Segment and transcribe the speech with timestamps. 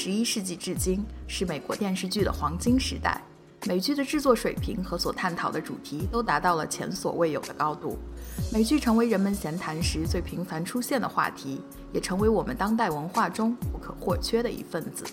[0.00, 3.20] 十一世纪至今是美国电视剧的黄金时代，
[3.66, 7.98] 美剧的制作水平和所探讨的主题都达到了前所未有的高度。
[8.52, 11.60] 美剧成为人们闲谈时最频繁出现的话题，
[11.92, 15.04] 也成为我们当代文化中不可或缺的一份子。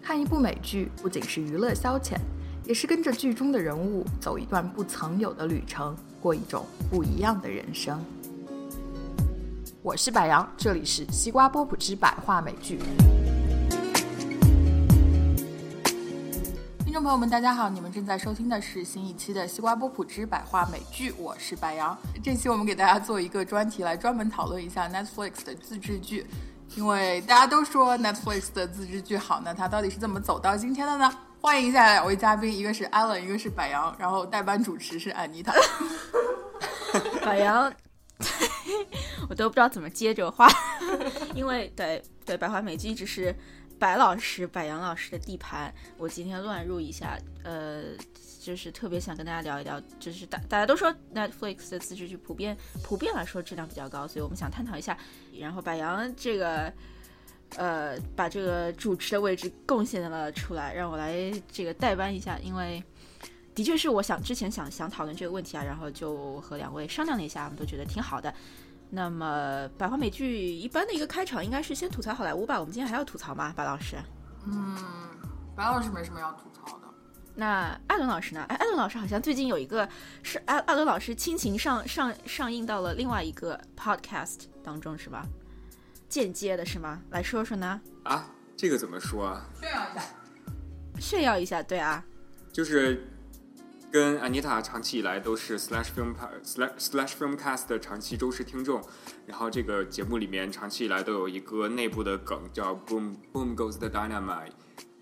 [0.00, 2.16] 看一部美剧不仅是娱乐消遣，
[2.64, 8.02] 也是跟着剧中的人物走一段不曾有的旅程，过一种不一样的人生。
[9.82, 12.78] 我是柏杨，这里是西瓜波普之百话美剧。
[16.94, 21.98] 众朋友们，大家好，你们正在收听的是新一期的西瓜波普之百话美剧，我是白杨。
[22.22, 26.24] 这期我们给大家做一个专题，来专门讨论一下 Netflix 的自制剧，
[26.76, 31.12] 因为大家都说 Netflix 的自制剧好，那它到底是怎么走到今天的呢？
[31.40, 35.52] 欢迎一下两位嘉宾，一个是 Allen，一个是百杨，然后代班主持是安妮塔。
[37.24, 37.72] 百杨。
[39.28, 40.48] 我都不知道怎么接这个话，
[41.34, 43.34] 因为对对百花美剧一直是
[43.84, 45.70] 白老师、白杨老师的地盘。
[45.98, 47.82] 我今天乱入一下，呃，
[48.40, 54.96] 就是特别想跟大家聊一聊，就是大大家都说 Netflix 的自制剧普遍普遍来说质量比较高，所以我们想探讨一下。
[55.38, 56.72] 然后白杨这个
[57.56, 62.82] 呃把这个主持的位置贡献了出来，让我来这个代班一下，因为。
[63.54, 68.34] 的确是我想之前想想讨论这个问题啊，然后就和两位商量了一下，我们都觉得挺好的。
[68.90, 72.60] 那么百花美剧一般的一个开场应该是先吐槽好莱坞吧？
[72.60, 73.96] 我们今天还要吐槽吗，白老师？
[74.46, 74.76] 嗯，
[75.56, 76.84] 白老师没什么要吐槽的。
[77.34, 78.44] 那艾伦老师呢？
[78.48, 79.88] 哎，艾伦老师好像最近有一个
[80.22, 85.26] 是艾艾伦老师亲情上上上映到了另外一个 podcast 当中是吧？
[86.08, 87.02] 间接的是吗？
[87.10, 87.80] 来说说呢？
[88.04, 89.44] 啊，这个怎么说啊？
[89.60, 90.02] 炫耀一下，
[91.00, 92.04] 炫耀一下，对啊，
[92.52, 93.08] 就是。
[93.94, 98.82] 跟 Anita 长期以来都是 Slash Film Slash Slash Filmcast 的长期忠实听众，
[99.24, 104.50] 然后这个节目里面长期以来都有一个内部的梗叫 Boom Boom Goes the Dynamite，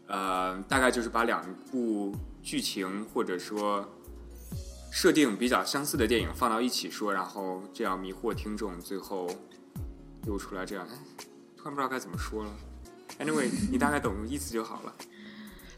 [0.09, 3.89] 呃，大概就是把两部剧情或者说
[4.91, 9.27] 设定比较相似的电影放到一起说，然后这样迷惑听众，最后
[10.27, 11.25] 又出来这样，哎，
[11.57, 12.51] 突然不知道该怎么说了。
[13.19, 14.95] Anyway，你大概懂意思就好了。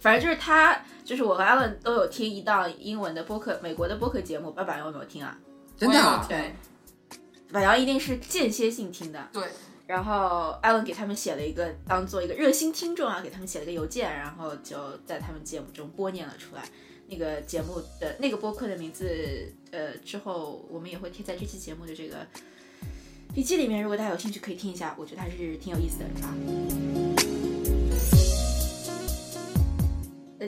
[0.05, 4.51] 反正就是他，就是我和 Allen 都有听一档英文的播客，美国的播客节目。
[4.51, 5.39] 爸爸有没有听啊？
[5.79, 5.99] 真的？
[5.99, 6.55] 啊对，
[7.51, 9.27] 板瑶一定是间歇性听的。
[9.33, 9.43] 对。
[9.87, 14.77] 然后 Allen 给他们写了一个，当做一个热心听众啊，给他们写了个邮件，然后就
[15.07, 16.63] 在他们节目中播念了出来。
[17.09, 22.27] 那个节目的那个播客的名字，呃，之后我们也会贴在这期节目的这个
[23.35, 23.83] 笔记里面。
[23.83, 26.05] 如果大家有兴趣，可以听一下，我觉得还是挺有意思的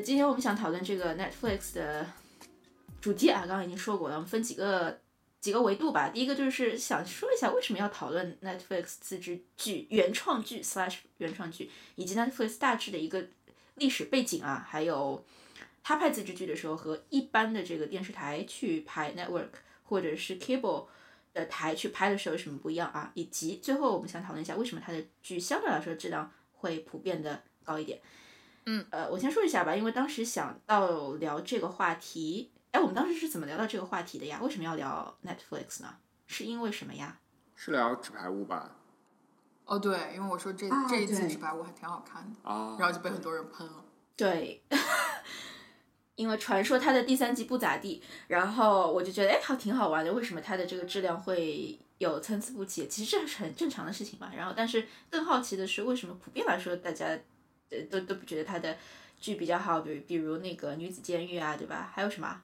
[0.02, 2.06] 今天我们想讨论这个 Netflix 的
[3.00, 5.00] 主题啊，刚刚已经说过了，我们分几个
[5.40, 6.08] 几个维度吧。
[6.08, 13.26] 第一个就是想说一下为什么要讨论 Netflix 自制剧、原创剧 slash 原创剧，以及 Netflix 大致的一个
[13.76, 15.24] 历史背景啊，还有
[15.82, 19.50] 他拍自制剧的时候和一般的这个电视台去拍 network
[19.84, 20.86] 或者是 cable
[21.32, 28.00] 的台去拍的时候有什么不一样啊，以及最后我们想讨论一下为什么他的剧相对来说质量会普遍的高一点。
[28.66, 34.40] 嗯，呃，我先说一下吧，因为当时想到聊这个话题，哎，我们当时是怎么聊到这个话题的呀？
[34.42, 35.96] 为什么要聊 Netflix 呢？
[36.26, 37.18] 是因为什么呀？
[37.54, 38.72] 是聊纸牌屋吧？
[39.66, 43.84] 哦，对，因为我说这这一次纸牌屋还挺好看的啊，然后就被很多人喷了。
[44.16, 44.60] 对，
[46.16, 50.12] 因为传说它的第三季不咋地，然后我就觉得哎，它挺好玩的。
[50.12, 52.88] 为什么它的这个质量会有参差不齐？
[52.88, 54.32] 其实这是很正常的事情嘛。
[54.36, 57.16] 然后，但是更好奇的是，为什么普遍来说大家。
[57.70, 58.76] 呃，都都不觉得他的
[59.20, 61.90] 剧比较好，比如比如那个女子监狱啊，对吧？
[61.94, 62.42] 还有什么？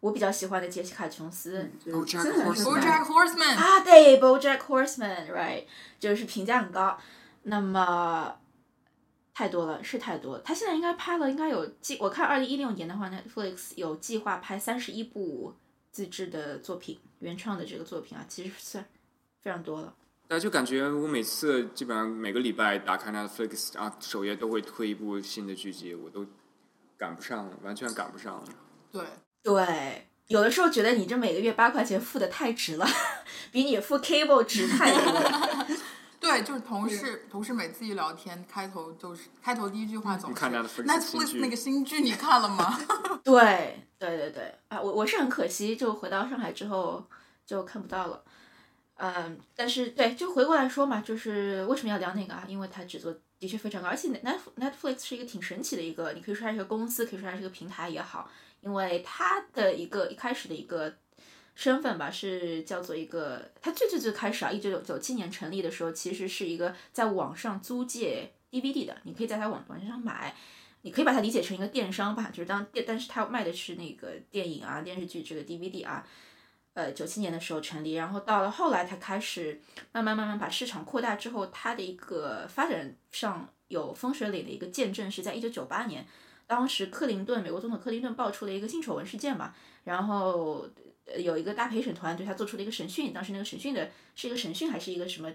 [0.00, 5.64] 我比较喜欢的杰西卡琼斯，BoJack Horseman 啊，对，BoJack Horseman，right，
[5.98, 6.96] 就是评价很高。
[7.42, 8.36] 那么
[9.34, 10.42] 太多了，是太多了。
[10.44, 15.54] 他现在应该拍了，应该有计，我看二零一六年的话，Netflix 有计划拍三十一部
[15.90, 18.84] 自制的作品，原创的这个作品啊，其实算
[19.42, 19.92] 非常多了。
[20.30, 26.26] 那就感觉我每次基本上每个礼拜打开 Netflix 啊，首页都会推一部新的剧集，我都
[26.98, 28.44] 赶不上了，完全赶不上了。
[28.92, 29.02] 对
[29.42, 32.86] 对，有的时候觉得你这每个月八块钱付的太值了，
[33.50, 35.76] 比你付 cable 值太多。
[36.20, 42.78] 对，就是同事同事每次一聊天，开头就是开头第一句话总是 Netflix 那个新剧你看了吗？
[43.24, 47.06] 对对对对啊，我我是很可惜，就回到上海之后
[47.46, 48.22] 就看不到了。
[48.98, 52.44] 嗯，但是对，就回过来说嘛，就是为什么要聊那个啊？
[52.48, 58.28] 因为它制作的确非常高，而且 Net Netflix 是一个挺神奇的一个，你可以说它是个公司，可以说它是个平台也好，
[58.60, 60.96] 因为它的一个一开始的一个
[61.54, 70.34] 身份吧，是叫做一个，它最最最开始啊，一九九七年成立的时候，其实是一个在网上租借 DVD 的，你可以在它网网站上买。
[70.82, 76.06] 你可以把它理解成一个电商吧，就是当电，但是它卖的是那个电影啊、电视剧这个 DVD 啊。
[76.78, 79.60] 呃，九七年的时候成立，然后到了后来，它开始
[79.90, 86.06] 慢慢慢慢把市场扩大之后，它的一个发展上有风水岭的一个见证是在一九九八年，
[86.46, 89.52] 当时克林顿美国总统克林顿爆出了一个性丑闻事件嘛，
[89.82, 90.68] 然后
[91.18, 95.32] 有一个大陪审团对他做出了一个审讯，当时那个审讯的是一个审讯还是一个什么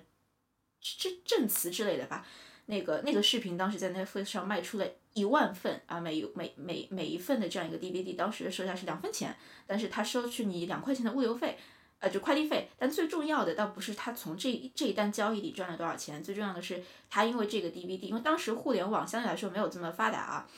[0.79, 2.25] 证证词之类的吧。
[2.67, 9.35] 那个那个视频当时在 Netflix 上卖出了一万份啊，每每每每一份的这样一个 DVD，当时的售价是两分钱，
[9.67, 11.57] 但是他收取你两块钱的物流费，
[11.99, 12.69] 呃，就快递费。
[12.77, 20.49] 但最重要的倒不是他从这这一单交易里赚了多少钱，最重要的是他因为这个 DVD，因为当时互联网相对来说没有这么发达啊，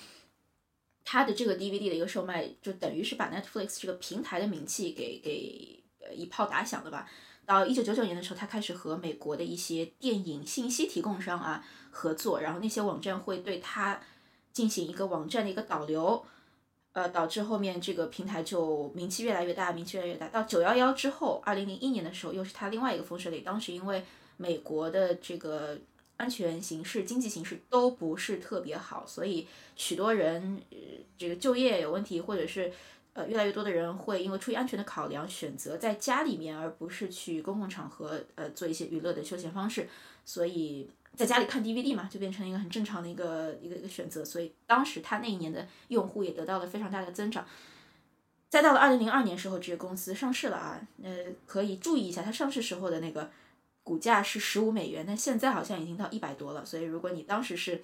[1.03, 7.09] 他的这个 DVD 的一个售卖，就等于是把 Netflix 这个平台的名气给给呃一炮打响了吧。
[7.45, 11.65] 到一九九九年的时候，他开始和美国的一些电影信息提供商啊。
[11.97, 13.97] 合作，然后那些网站会对他
[14.55, 16.25] 进行一个网站的一个导流，
[16.93, 20.29] 呃，导致后面这个平台就名气越来越大，名气越来越大。
[20.29, 23.41] 到九幺幺之后，二零零一年的时候，又是它另外一个风水里。
[23.41, 24.01] 当时因为
[24.37, 25.77] 美国的这个
[26.15, 30.61] 安全形势、经济形势都不是特别好，所以许多人
[31.17, 32.71] 这个就业有问题，或者是
[33.11, 39.89] 呃越来越多的人会因为出于安全的考量，选择在家里面，而不是去公共场合呃做一些娱乐的休闲方式，
[40.23, 40.89] 所以。
[41.15, 47.45] 在家里看 DVD 嘛，就变成了一个很正常的一个一个一个选择，所以当时他那一年的用户也得到了非常大的增长。
[48.49, 51.13] 再到了二零零二年时候，这个公司上市了啊，呃，
[51.45, 53.29] 可以注意一下，它上市时候的那个
[53.83, 56.65] 股价是十五美元，但现在好像已经到一百多了。
[56.65, 57.81] 所以如果你当时是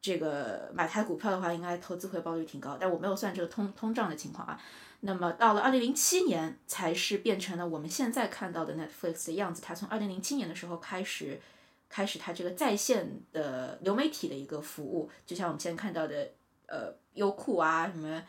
[0.00, 2.76] 这个买它的股票的话，应该投资回报率挺高。
[2.78, 4.60] 但我没有算这个通通胀的情况啊。
[5.00, 9.62] 那么到了二零零七年，才是变成了我们现在看到的 Netflix 的样子。
[9.62, 11.40] 它从二零零七年的时候开始。
[11.88, 16.32] 开始，它这个在线的流媒体的一个服务，就像我们现在看到的，
[16.66, 18.22] 呃，优酷啊，什么，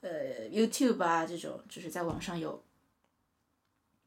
[0.00, 2.62] 呃，YouTube 啊，这种，就是在网上有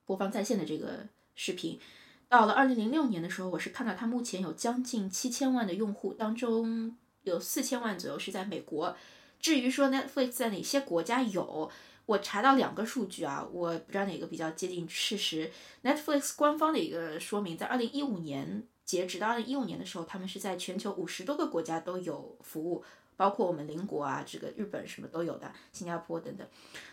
[0.05, 1.79] 播放在线的这个视频。
[2.27, 8.95] 到了二零零六年的时候，我是看到它目前有将近七千万的用户，当中有四千万左右是在美国。
[9.39, 11.71] 至于说 Netflix 在哪些国家有，
[12.05, 15.51] 我查到两个数据啊，我不知道哪个比较接近事实。
[15.83, 18.67] Netflix 官方的一个说明，在二零一五年。
[18.87, 22.83] 截止到二零一五年的时候，他们是在全球五十多个国家都有服务，
[23.17, 26.47] 包括我们邻国啊，这个日本什么都有的，新加坡等等。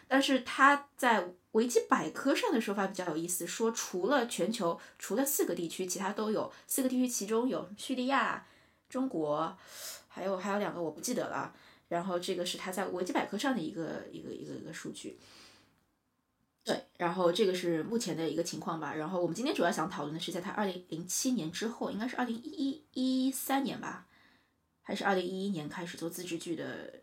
[0.09, 8.45] 但是他在维基百科上的说法比较有意思，说除了全球除了四个地区，其他都有四个地区，其中有叙利亚、
[8.89, 9.57] 中国，
[10.09, 11.55] 还有还有两个我不记得了。
[11.87, 15.17] 然后这个是他在维基百科上的一个一个一个一个数据。
[16.65, 18.95] 对，然后这个是目前的一个情况吧。
[18.95, 24.07] 然后我们今天主要想讨论的是，在它二零零七年之后，应该是二零一一三年吧，
[24.83, 27.03] 还是二零一一年开始做自制剧的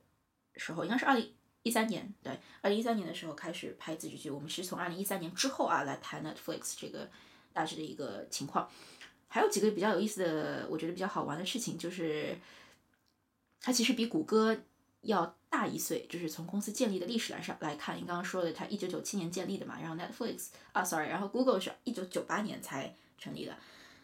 [0.55, 1.31] 时候，应该是二零
[1.61, 2.11] 一三年。
[2.23, 4.31] 对，二零一三年的时候开始拍自制剧。
[4.31, 7.07] 我们是从二零一三年之后啊来谈 Netflix 这个
[7.53, 8.67] 大致的一个情况。
[9.27, 12.35] 还有几个比较有意思的，我觉得比较好玩的事情，就是
[13.61, 14.57] 它其实比谷歌。
[15.03, 23.53] 要大一岁，就是从公司建立的历史来上来看，你刚刚说的，它一九九七年建立的嘛，然后 Netflix 啊，sorry，然后 Google 是一九九八年才成立的，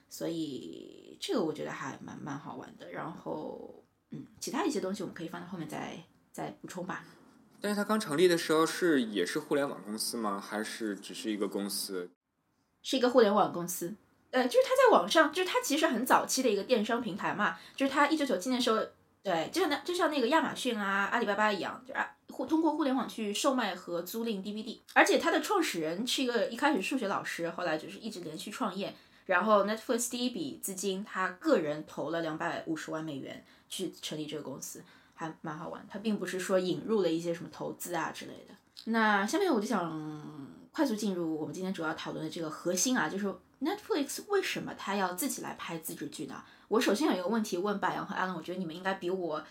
[0.09, 2.91] 所以这个我觉得还蛮蛮好玩的。
[2.91, 7.05] 然后，嗯，其他一些东西我们可以放到后面再再补充吧。
[7.61, 10.43] 但是它刚成立的时候是也是互联网公司吗？
[10.45, 12.11] 还是只是一个公司？
[12.83, 13.95] 是一个互联网公司，
[14.31, 18.85] 呃，就是它在网上，就是它其实很早期的一个电商平台嘛，就是它一九九七年时候。
[19.27, 24.79] 对，就像那就像那个亚马逊啊、阿里巴巴一样，就啊互通过互联网去售卖和租赁 DVD。
[24.93, 28.95] 而且它的创始人是一个一开始数学老师，后来就是一直连续创业。
[29.25, 34.81] 然后 Netflix 第一笔资金，他个人投了两百五十万美元去成立这个公司，
[35.13, 35.85] 还蛮好玩。
[35.91, 38.55] 他并不是说引入了一些什么投资啊之类的。
[38.85, 43.27] 那下面我就想快速进入我们今天主要讨论的这个核心啊，就是
[43.59, 46.41] Netflix 为什么他要自己来拍自制剧呢？
[46.67, 49.43] 我首先有一个问题问柏杨和阿伦，我觉得你们应该比我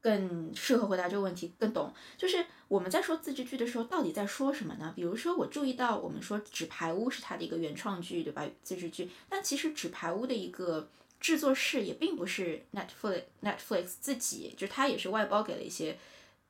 [0.00, 1.92] 更适合回答这个问题，更懂。
[2.16, 4.92] 就是我们在说自制剧的时候，到底在说什么呢？
[4.94, 8.46] 比如说，我注意到我们说《纸牌屋》是它的一个原创剧，对吧？
[8.62, 10.88] 自制剧，但其实《纸牌屋》的一个
[11.20, 15.98] 制作室也并不是 Netflix Netflix 自己，就是它也是外包给了一些。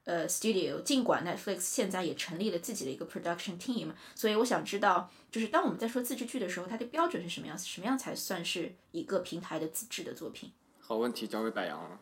[0.08, 7.66] 呃，studio，尽管 Netflix 现在也成立了自己的一个 production team，所以我想知道，就是当我们在说自制剧的时候，它的标准是什么样子？
[7.66, 10.50] 什么样才算是一个平台的自制的作品？
[10.80, 12.00] 好问题，交给柏杨了。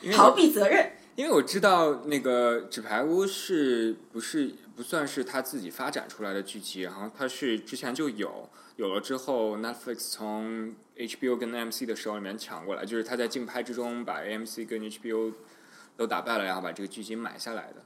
[0.14, 0.92] 逃避责任。
[1.16, 10.74] 因为我知道那个《纸牌屋》是不是不算是他自己发展出来的剧集，然后它是之前就有，有了之后 Netflix 从
[11.06, 15.32] HBO 跟 AMC 的手里面抢过来，就是他在竞拍之中把 AMC 跟 HBO
[15.96, 17.84] 都打败了，然后把这个剧集买下来的。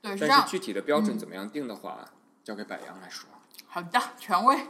[0.00, 0.50] 对，是这样但是。
[0.50, 2.04] 具体的标准怎么样定的话，
[2.42, 3.28] 交给百杨来说。
[3.66, 4.56] 好的，权威。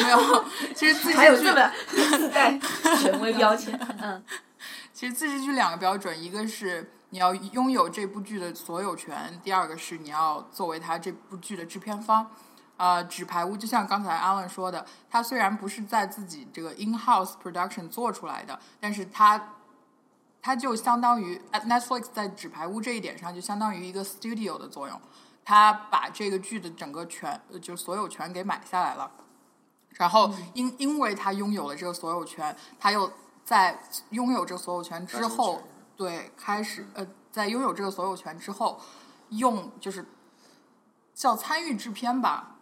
[0.00, 2.58] 没有，其实自制剧还有这么自带
[2.98, 4.24] 权威标签，嗯，
[4.92, 12.30] 其实自制剧两个标准，一个是你要拥有这部剧的所有权，第二个是你要作为他这部剧的制片方。
[12.76, 19.54] 呃，纸牌屋就像刚才 Alan 说的，它虽然不是在自己这个 in-house production 做出来的，但是它
[20.42, 25.00] 它就相当于 Netflix 在纸牌屋这一点上就相当于一个 studio 的作用，
[25.44, 29.10] 它把这个剧的整个权呃就所有权给买下来了。
[29.90, 33.10] 然后因因为他拥有了这个所有权，他又
[33.42, 33.80] 在
[34.10, 35.62] 拥有这个所有权之后，
[35.96, 38.78] 对开始呃，在拥有这个所有权之后，
[39.30, 40.04] 用就是
[41.14, 42.55] 叫参与制片吧，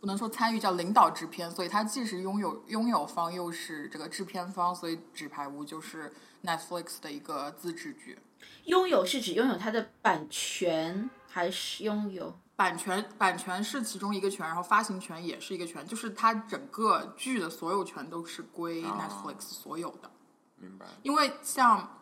[0.00, 6.10] 不能说参与，叫领导制片，所以它既是拥有拥有方，又是这个制片方，所以《纸牌屋》就是
[6.42, 8.18] Netflix 的一个自制剧。
[8.64, 12.34] 拥有是指拥有它的版权，还是拥有？
[12.56, 20.10] 版权版权是其中一个权，然后发行权也是一个权，就是它整个剧的所有权都是归哦 Netflix 所有的。
[20.56, 20.86] 明白。
[21.02, 21.98] 因为像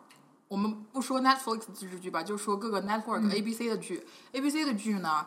[0.49, 5.25] 我们不说 Netflix 自制剧吧，就说各个 network、ABC 的剧，ABC 的剧呢，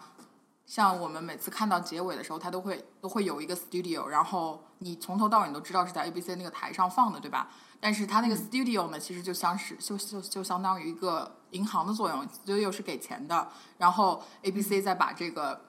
[0.66, 7.48] 像我们每次看到结尾的时候，它都会都会有一个 studio，然后你从头到尾你都知道是在 ABC 那个台上放的，对吧？
[7.80, 15.60] 但是它那个 studio 呢，其实就像是就就就相当于一个银行的作用，studio 是给钱的，然后 ABC 再把这个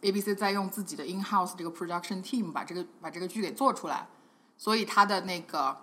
[0.00, 4.08] ABC 再用自己的 in house 这个 production team 把这个把这个剧给做出来，
[4.58, 5.78] 所以它的那个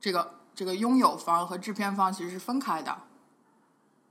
[0.00, 2.96] 这个这个拥有方和制片方其实是分开的。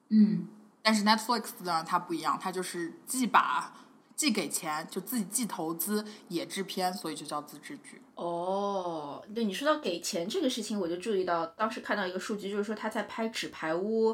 [0.10, 0.48] 嗯，
[0.88, 3.76] 但是 Netflix 呢，它不一样，它就是既把
[4.16, 8.02] 既给钱，就自己既投资也制片，所以就叫自制剧。
[8.16, 14.14] 哦，对你说到给钱这个事情，我就注意到当时看到一个数据，就是说他在拍《纸牌屋》，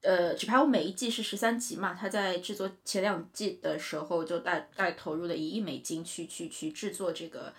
[0.00, 7.52] 呃，《纸牌屋》每一季是十三集嘛，他在制作前两季的时候就大概投入了一亿美金去去去制作这个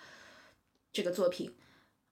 [0.92, 1.54] 这个作品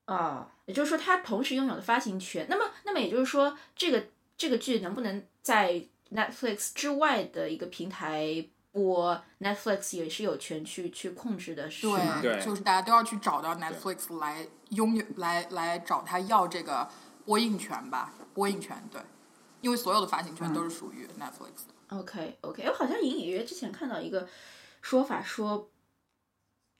[0.04, 2.46] 啊，也就是说他同时拥有了发行权。
[2.48, 4.04] 那么，那么也就是说，这个
[4.36, 5.84] 这个剧能不能在
[6.14, 12.20] Netflix 之外的一个平台播，Netflix 也是有权去去控制的，是吗？
[12.22, 16.88] 对就是大家都要去找到 Netflix 来拥有，来来找他要这个
[17.24, 19.00] 播映权吧，播映权对，
[19.60, 21.74] 因为所有的发行权都是属于 Netflix 的。
[21.88, 24.26] OK OK，我好像隐隐约约之前看到一个
[24.80, 25.70] 说法说，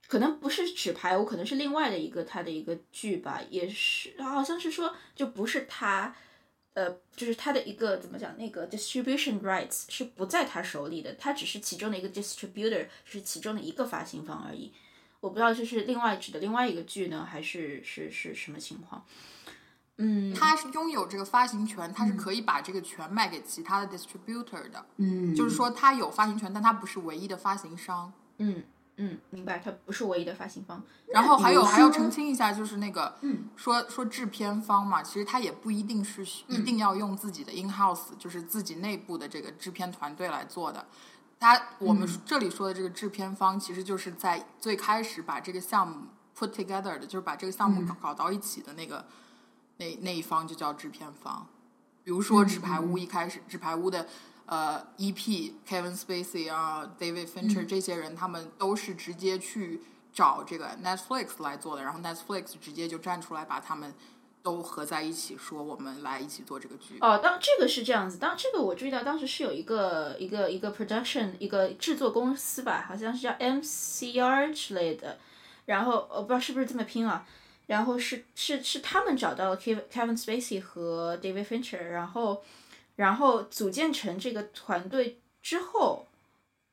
[0.09, 6.17] 可能不是纸牌屋，可能是另外的一个他的一个剧吧，也是好像是说就不是他，
[6.75, 14.73] 呃，就是他的一个怎么讲，那个 distribution rights 是不在他手里的，他只是其中的一个 distributor，是其中的一个发行方而已。
[15.21, 19.05] 我不知道这是另外指的另外一个剧呢，还是是是什么情况？
[19.99, 28.13] 嗯，他是拥有这个发行权，他是可以把这个权卖给其他的 distributor 的，嗯，就是说他有发行权，但他不是唯一的发行商。
[28.39, 28.65] 嗯
[28.97, 30.83] 嗯，明白，他不是唯一的发行方。
[31.07, 40.87] 然后还有还要澄清一下，就是那个，嗯说说制片方嘛，其实他也不一定是一定要用自己的 in house，、就是自己内部的这个制片团队来做的。
[41.41, 46.07] 他我们嗯这里说的这个制片方，其实就是在最开始把这个项目
[46.39, 49.05] put together 的，就是把这个项嗯目搞搞到一起的那个、
[49.79, 51.47] 那那一方就叫制片方。
[52.05, 54.07] 比如说《纸牌嗯屋》一开始，《纸牌屋》的
[54.53, 59.81] 呃 EP Kevin Spacey 啊、David 嗯 Fincher 这些人，他们都是直接去
[60.13, 63.95] 找这个 Netflix 来做的，然后 Netflix 直接就站出来把他们
[64.43, 66.99] 都合在一起，说我们来一起做这个剧。
[67.01, 75.19] 哦，当这个是这样子，当这个我注意到，当时是有一个一个一个 production 一个制作公司吧，好像是叫 MCR 之类的，
[75.65, 77.25] 然后我不知道是不是这么拼啊，
[77.69, 82.43] 然后是是是他们找到了 Kevin Kevin Spacey 和 David Fincher，然后
[82.97, 86.09] 然后组建成这个团队之后。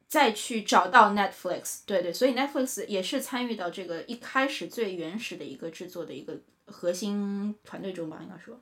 [0.10, 8.60] 再去找到 Netflix，对对，所以 Netflix 也是参与到这个一开始最原始的一个制作的一个核心团队中吧，应该说，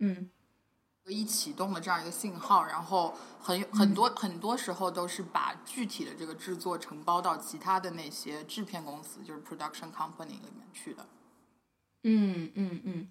[0.00, 0.28] 嗯。
[1.06, 11.06] 一启动了这样一个信号，然后很很多、很多时候都是把具体的这个制作承包到其他的那些制片公司，就是 production company 里面去的。
[12.02, 13.08] 嗯嗯嗯，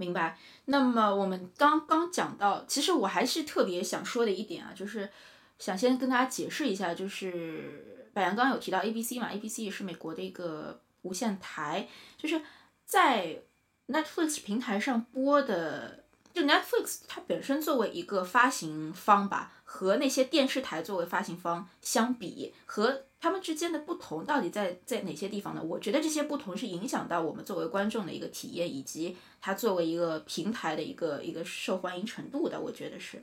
[0.00, 0.38] 明白。
[0.64, 5.10] 那么我们刚刚讲到，其实我还是特别想说的一点啊，就是
[5.58, 12.40] 想先跟大家解释一下，就是百阳刚刚有提到 ABC 嘛，ABC 也是美国的一个无线台，就是
[12.86, 13.42] 在
[13.88, 25.62] Netflix 平台上播的就 Netflix 它本身作为一个发行方吧，和那些电视台作为发行方相比，和他们之间的不同到底在在哪些地方呢？
[25.62, 32.58] 我觉得这些不同是影响到我们作为观众的一个体验，以及它作为一个平台的一个一个受欢迎程度的。
[32.58, 33.22] 我觉得是。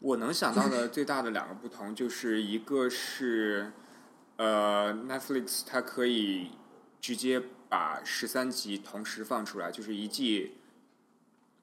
[0.00, 3.72] 我能想到的最大的两个不同，就是一个是，
[4.36, 6.50] 呃，Netflix 它可以
[7.00, 10.56] 直接把十三集同时放出来，就是一季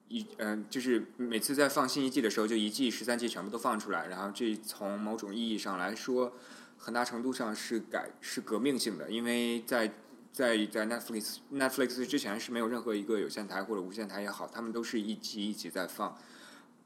[0.08, 6.34] 一嗯，就是每次在放新一季的时候，就一季十三集全部都放出来，然后这从某种意义上来说。
[6.80, 9.92] 很大程度上是改是革命性的，因为在
[10.32, 16.18] 在在 Netflix Netflix 之前是没有任何一个有线台或者无线台也好，他们都是一集一集在放。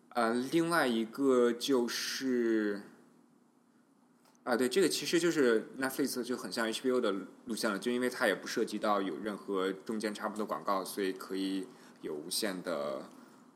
[0.09, 2.81] 呃，另外一个就是
[4.43, 7.13] 啊，对，这个其实就是 Netflix 就很像 HBO 的
[7.45, 11.67] 路线了，就因为它也不涉及到有任何中间插播的广告，所以可以
[12.01, 13.07] 有无限的，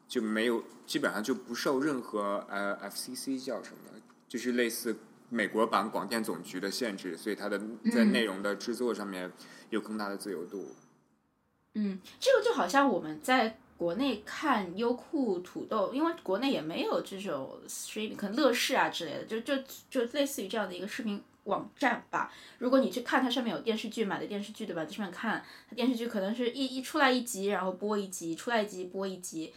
[0.07, 4.95] 就没有基本上就不受任何呃 FCC 叫什么，就是类似。
[5.29, 9.31] 美国版广电总局的限制，所以它的在内容的制作上面
[9.69, 10.73] 有更大的自由度。
[11.73, 22.31] 嗯，这个就好像我们在国内看优酷、土豆，因为国内也没有这种 streaming，可能乐视啊之类的，就就就类似于这样的一个视频网站吧。
[22.59, 24.85] 如果你去看它上面有电视剧，买的电视剧对吧？
[24.85, 29.53] 在上面看，它电视剧可能是一一出来一集，然后播一集，出来一集播一集。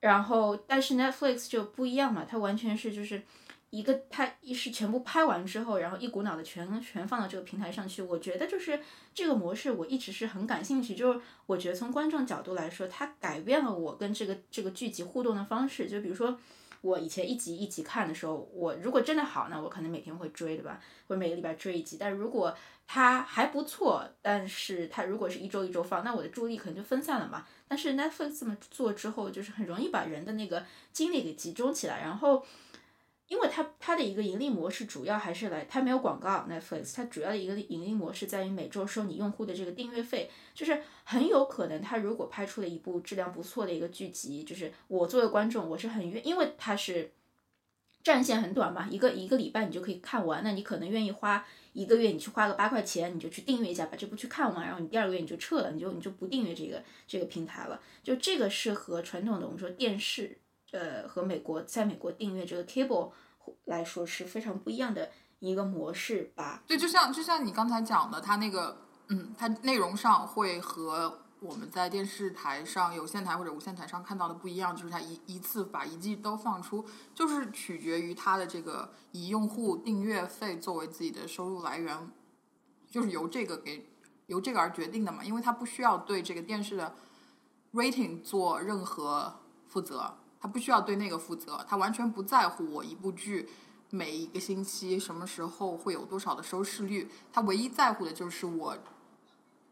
[0.00, 3.22] 然后，但是 Netflix 就不一样嘛，它完全是就是。
[3.74, 8.00] 一个拍一是全部拍完之后，然后一股脑的全全放到这个平台上去。
[8.00, 8.78] 我觉得就是
[9.12, 10.94] 这个模式，我一直是很感兴趣。
[10.94, 15.88] 就是我觉得从观众角度来说，它改变了我跟这个这个剧集互动的方式。
[15.88, 16.38] 就比如说，
[16.82, 20.80] 我以前一集一集看的时候，我如果真的好，那我可能每天会追，对吧？
[21.08, 21.96] 或者每个礼拜追一集。
[21.98, 27.44] 但如果它还不错，但是它如果是一周一周放，那我的注意力可能就分散了嘛。
[27.66, 32.46] 但是 Netflix 这么做之后，就是很容易把人的那个精力给集中起来，然后。
[33.28, 47.12] 因为它它的一个盈利模式主要还是来，它没有广告，Netflix 它主要的一个盈利模式在于每周收你用户的这个订阅费，就是很有可能它如果拍出了一部质量不错的一个剧集，就是我作为观众我是很愿，因为它是
[48.02, 60.36] 战线很短嘛，一个一个礼拜你就可以看完，那你可能愿意花一个月，你去花个八块钱，你就去订阅一下，把这部去看完，然后你第二个月你就撤了，你就你就不订阅这个这个平台了，就这个是和传统的我们说电视。
[60.74, 63.12] 呃，和美国在美国订阅这个 cable
[63.66, 65.08] 来说是非常不一样的
[65.38, 66.64] 一个模式吧？
[66.66, 76.84] 对，就像就像你刚才讲的，它那个，嗯，它内容上会和我们在电视台上有线台或者无线台上看到的不一样，就是它一一次把一季都放出，
[77.14, 82.10] 就是取决于它的这个以用户订阅费作为自己的收入来源，
[82.90, 83.88] 就是由这个给
[84.26, 86.96] 由这个而决定的嘛，因为它不需要对这个电视的
[87.74, 89.36] rating 做任何
[89.68, 90.16] 负责。
[90.44, 93.48] 他不需要对那个负责，他完全不在乎我一部剧
[93.88, 98.76] 每一个星期什么时候会有多少的收视率，他唯一在乎的就是我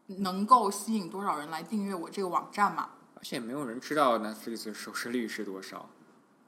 [0.07, 2.89] 能够吸引多少人来订阅我这个网站嘛。
[3.13, 5.87] 而且没有人知道 Netflix 收视率是多少。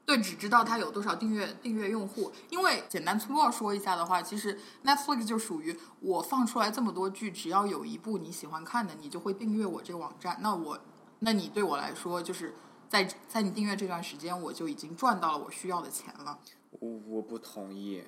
[0.04, 2.32] 对，只知道它有多少订阅订阅用户。
[2.50, 10.36] 因为简单粗暴说一下的话，其实 Netflix 就属于我放出来这么多剧，只要有一部你喜欢看的，你就会订阅我这个网站。
[10.40, 10.80] 那我，
[11.20, 12.52] 那你对我来说就是。
[12.88, 16.38] 在在你订阅这段时间，我就已经赚到了我需要的钱了。
[16.70, 18.02] 我我不同意，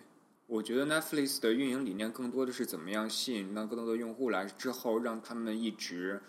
[0.47, 6.23] 我觉得 Netflix 的运营理念更多的是怎么样吸引到更多的用户来，之后让他们一直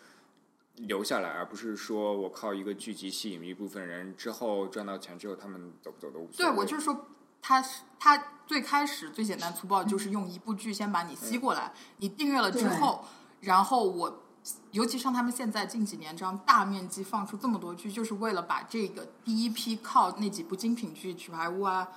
[0.75, 6.51] 留下来，而不是说我靠一个剧集吸引一部分人，之后赚到钱之后他们走不走都无所谓。
[6.51, 7.07] 对，我就是说，
[7.41, 7.63] 他
[7.99, 13.05] 他最开始最简单粗暴就是用一部剧先把你吸过来，你订阅了之后，
[13.41, 14.23] 然后我。
[14.71, 21.87] 尤其像他们现在近几年这样大面积放出这么多剧，就是为了把这个第一批靠那几部精品剧《纸牌屋》啊、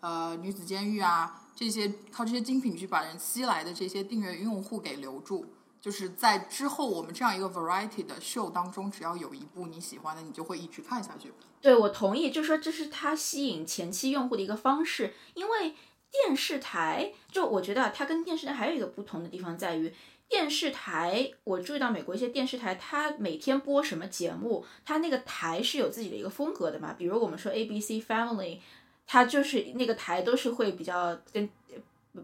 [0.00, 5.46] 呃《女子监狱》啊这些靠这些精品剧把人吸来的这些订阅用户给留住。
[5.80, 11.32] 就是在之后我们这样一个 variety 的秀当中，只要有一部你喜欢的，你就会一直看下去。
[11.60, 15.14] 对，我同意，就说这是他吸引前期用户的一个方式。
[15.34, 15.74] 因为
[16.10, 19.92] 电视台，就我觉得它跟电视台还有一个不同的地方在于。
[20.32, 26.94] 电视台，我注意到美国一些电视台，它每天播什么节目，它那个台是有自己的一个风格的嘛。
[26.96, 28.58] 比如我们说 ABC Family，
[29.06, 31.46] 它就是那个台都是会比较跟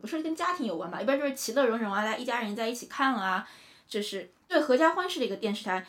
[0.01, 3.47] 不是跟家庭有关吧，一般就是其乐融融啊，大家一家人在一起看啊，
[3.87, 5.87] 就是对合家欢式的一个电视台。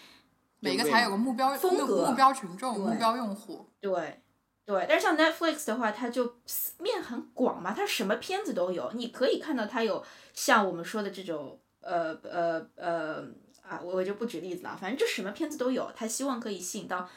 [0.60, 3.66] 每个台有个目标风格、目标群众、目标用户。
[3.80, 4.20] 对
[4.66, 6.36] 对，但是像 Netflix 的话，它就
[6.80, 10.04] 面很广嘛，它什么片子都有，你可以看到它有
[10.34, 11.58] 像我们说的这种。
[11.82, 13.28] 呃呃呃
[13.62, 15.92] 啊，我我就不举例子了，反正就什么片子都有。
[15.96, 17.10] 他希望可以吸引到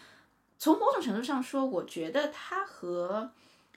[0.59, 3.31] 从某种程度上说，我觉得他和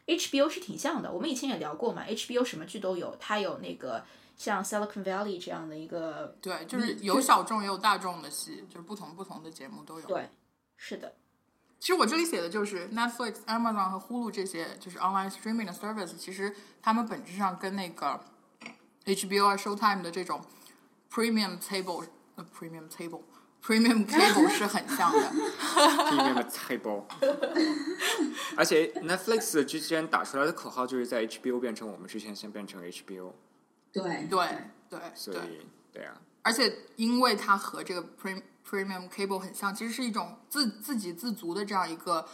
[0.05, 1.11] HBO 是挺像的。
[1.11, 4.03] 我们以前也聊过嘛，HBO 什么剧都有，它有那个
[4.37, 10.05] 像 Silicon Valley 这样的一个，对，就是有小众也有大众的戏，就是不同不同的节目都有。
[10.05, 10.29] 对，
[10.75, 11.13] 是的。
[11.79, 18.19] 其实我这里写的就是 Netflix、Amazon 和 Hulu 这些就是 online streaming 的 service，其实他们本质上跟那个
[19.05, 20.41] HBO 啊、Showtime 的这种
[21.11, 23.21] premium table、呃 premium table、
[23.63, 25.31] premium cable 是很像的。
[26.09, 27.03] premium table。
[28.57, 33.31] 而且 Netflix 之前打出来的口号就是在 HBO 变成我们之前先变成 HBO，
[33.91, 34.47] 对，对对
[34.89, 42.25] 对，所以对啊，而且因为它和这个 pre premium cable 很像，其实是一种自自给自足的这样一个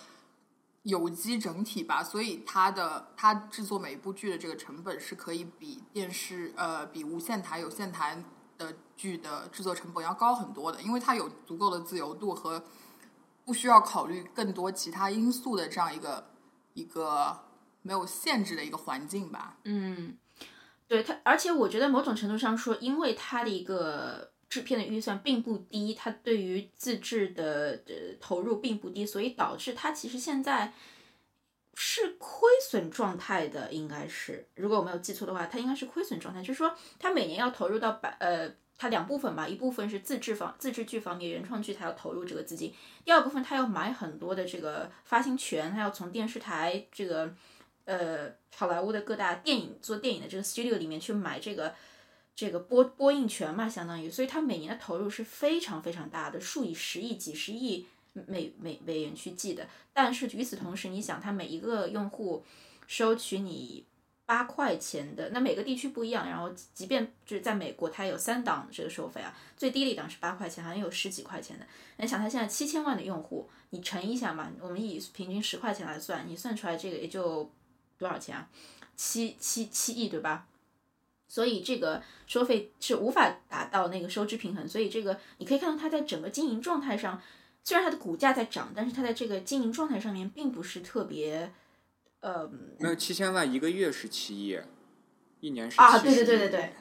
[0.83, 8.23] 有机整体吧，所以它的它制作每一部剧的这个成本是可以比电视呃比无线台有线台
[8.61, 12.63] 的剧的制作成本要高很多的，因为它有足够的自由度和
[13.43, 16.29] 不需要考虑更多其他因素的这样一个
[16.73, 17.37] 一个
[17.81, 19.57] 没有限制的一个环境吧。
[19.63, 20.15] 嗯，
[20.87, 30.73] 对它，而且我觉得某种程度上说，因为它的一个制片的预算并不低，它对于自制的呃投入并不低，所以导致它其实现在
[31.75, 38.51] 是亏损状态的，应该是，如果我没有记错的话，它应该是亏损状态，就是说它每年要投入到百呃。
[38.77, 42.71] 它两部分吧，一部分是自制方自制剧方面原创剧，它要投入这个资金；
[43.05, 47.31] 第二部分它要买很多的这个发行权，它要从电视台这个
[47.85, 51.75] 呃好莱坞的各大电影做电影的这个 studio 里面去买这个
[52.35, 59.67] 这个播播映权嘛，相当于，所以它每年的投入是非常非常大的，数以十亿、几十亿美美美元去记的。
[59.93, 62.43] 但是与此同时，你想，它每一个用户
[62.87, 63.85] 收取你
[64.25, 66.29] 八块钱的，那每个地区不一样。
[66.29, 71.65] 然后，即便就是在美国，它有三档这个收费啊，最低的一档是八块钱，好像有十几块钱的。
[71.97, 77.51] 你想，它现在七千万的用户，你乘一下嘛，我们以平均十块钱来算，你算出来这个也就
[77.97, 78.47] 多少钱啊？
[78.95, 80.47] 七七七亿，对吧？
[81.27, 87.21] 所以这个收费是无法达到那个收支平衡，所以这个你可以看到它在整个经营状态上，
[87.63, 91.53] 虽然它的股价在涨，但是它在这个经营状态上面并不是特别，
[92.21, 94.59] 呃没有七千万一个月是七亿，
[95.39, 96.73] 一年是啊，70对对对对对，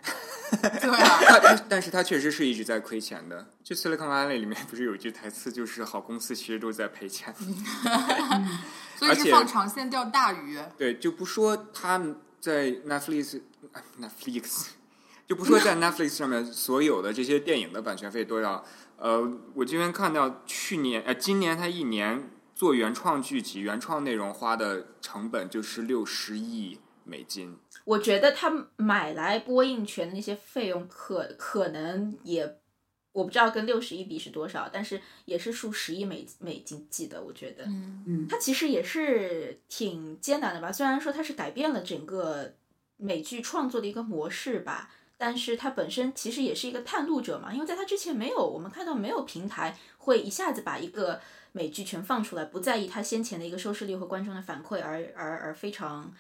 [0.81, 3.47] 对啊， 它但但是它确实是一直在亏钱的。
[3.63, 7.35] 就 Silicon Valley 里面不是有一句台词，就是好公司其实都在赔钱。
[8.97, 10.59] 所以是放长线钓大鱼。
[10.77, 11.99] 对，就不说他
[12.41, 13.41] 在 Netflix
[13.99, 14.67] Netflix，
[15.27, 18.65] 就不说在 Netflix 上面所有的这些电影的版权费多少。
[19.01, 27.57] 呃，我这边看到去年呃今年他一年做原创剧集、原创内容花的成本就是六十亿美金。
[27.85, 32.59] 我觉得他买来播映权的那些费用可可能也。
[33.13, 37.21] 我不知道跟六十亿比是多少，但是也是数十亿美美金计的。
[37.21, 40.71] 我觉得，嗯嗯它其实也是挺艰难的吧。
[40.71, 42.55] 虽然说它是改变了整个
[42.99, 47.53] 美剧创作的一个模式吧，但是他本身其实也是一个探路者嘛。
[47.53, 51.21] 因为在他之前没有，我们看到没有平台会一下子把一个
[51.53, 56.11] 美剧全放出来，不在意他先前的一个收视率和观众的反馈，而而而非常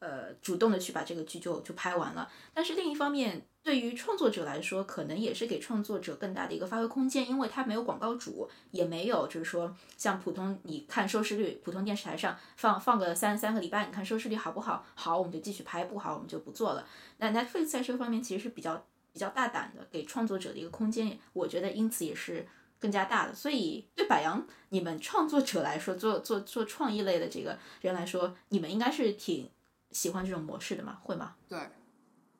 [0.00, 2.30] 呃主动的去把这个剧就就拍完了。
[2.52, 14.84] 但是另一方面，对于创作者来说，可能也是给创作者更大的一个发挥空间，因为它没有广告主，也没有就是说像普通你看收视率，普通电视台上放放个三三个礼拜，你看收视率好不好？
[14.96, 16.84] 好，我们就继续拍；不好，我们就不做了。
[17.18, 22.44] 那 Netflix 在这方面其实是比较比较大胆的，给创作者的一个空间，我觉得因此也是
[22.80, 23.34] 更加大的。
[23.34, 29.48] 所以对百杨你们创作者来说，做做做创意类的这个人来说，你们应该是挺
[29.92, 30.98] 喜欢这种模式的嘛？
[31.04, 31.36] 会吗？
[31.48, 31.58] 对，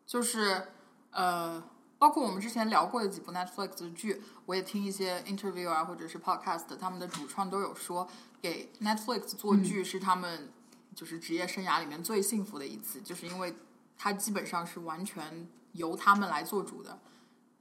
[0.04, 0.62] 就是
[1.12, 1.62] 呃，
[1.98, 8.08] 包括我们之前聊过的几部 Netflix 的剧，我也听一些 interview 啊，或者是 podcast，他们的主创都有说，
[8.40, 10.50] 给 Netflix 做剧是他们
[10.94, 13.54] 就是职业生涯里面最幸福的一次，就是因为
[13.96, 16.98] 它基本上是完全由他们来做主的，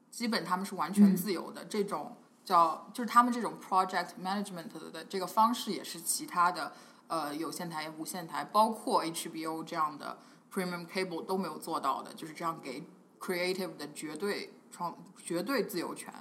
[0.09, 6.73] 基本他们是完全自由的，这种叫就是他们这种 project management 的这个方式，也是其他的
[7.07, 10.17] 呃有线台、无线台，包括 HBO 这样的
[10.51, 12.83] premium cable 都没有做到的，就是这样给
[13.21, 16.11] creative 的绝对创绝对自由权。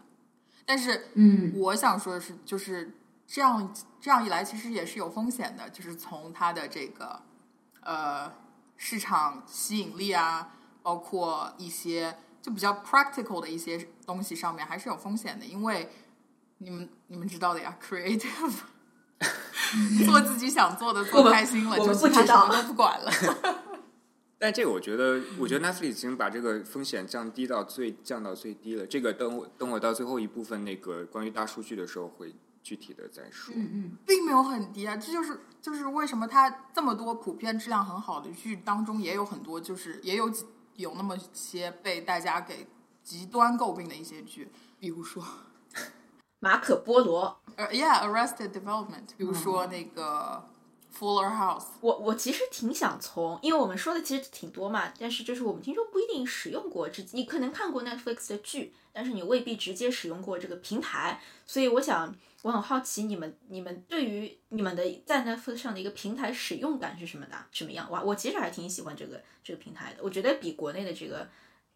[0.66, 2.94] 但是，嗯我想说的是，就是
[3.26, 7.22] 这样这样一来，其实也是有风险的，就是从它的这个
[7.80, 8.32] 呃
[8.76, 15.90] 市场吸引力啊，包括一些就比较 practical 的一些东西上面，还是有风险的，因为
[16.58, 18.52] 你们你们知道的呀，creative
[20.06, 23.10] 做自己想做的，做开心了，就其他不知道什么都不管了。
[24.42, 28.86] 但这个我觉得，我觉得 Netflix 已经把这个风险降低到最降到最低了。
[28.86, 33.54] 这个等我等我到最后一部分那个关于大数据的时候会具体的再说。
[33.54, 42.66] 嗯嗯，并没有很低啊，这就是就是为什么它这么多普遍质量很好的剧当中，也有很多就是也有几有那么些被大家给
[43.04, 45.22] 极端诟病的一些剧，比如说
[46.38, 50.48] 马可波罗，呃，Yeah，Arrested Development，比如说那个
[50.92, 67.90] Fuller House，我我其实挺想从，因为我们说的其实挺多嘛，但是就是我们听众不一定使用过，只你可能看过 Netflix 的剧，但是你未必直接使用过这个平台，所以我想我很好奇你们你们对于你们的在 Netflix 上的一个平台使用感是什么的，什么样？
[67.90, 71.28] 哇，我其实还挺喜欢这个这个平台的，我觉得比国内的这个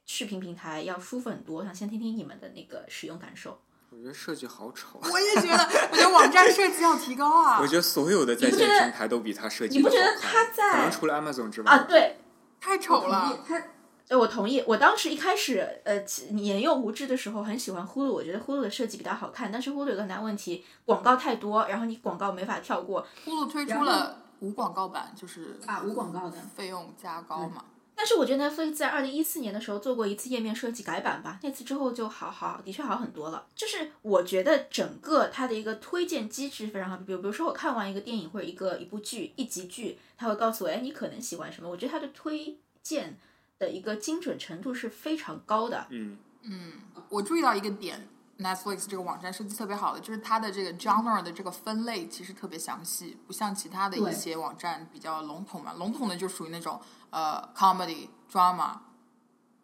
[0.04, 1.64] 视频平台要舒服很多。
[1.64, 3.60] 想先听听你们的那个使用感受。
[3.96, 12.18] 我觉得设计好丑，我也觉得，我觉得网站设计要提高啊我，觉得所有的在线平台都比它设计你不觉得它在可能除了 Amazon 之外啊，对，
[12.60, 13.38] 太丑了。
[13.46, 13.62] 他，
[14.08, 14.62] 呃，我同意。
[14.66, 19.50] 我当时一开始，呃，其年幼无知的时候，很喜欢 Hulu，，我觉得 Hulu 的设计比较好看。
[19.52, 23.06] 但是 Hulu 有个难问题，广告太多，然后你广告没法跳过。
[23.24, 27.64] Hulu 推出了无广告版，就是啊无广告的费用加高嘛。
[27.96, 33.46] 但是我觉得 Netflix 在二零一四年的时候做过一次页面设计改版吧，那次之后就好好，的确好很多了。
[33.54, 41.68] 就是我觉得整个它的一个推荐机制非常好，比如比如说我看完一个电影或者一个一部剧一集剧，它会告诉我，哎，你可能喜欢什么。
[41.68, 43.16] 我觉得它的推荐
[43.58, 45.86] 的一个精准程度是非常高的。
[45.90, 46.72] 嗯嗯，
[47.08, 48.06] 我注意到一个点
[48.38, 55.72] ，Netflix 这个网站设计特别好的，就是它的这个 genre 的这个分类其实特别详细，不像其他的一些网站比较笼统嘛。
[55.74, 56.78] 笼统的就属于那种
[57.14, 58.72] 呃 comedy、drama、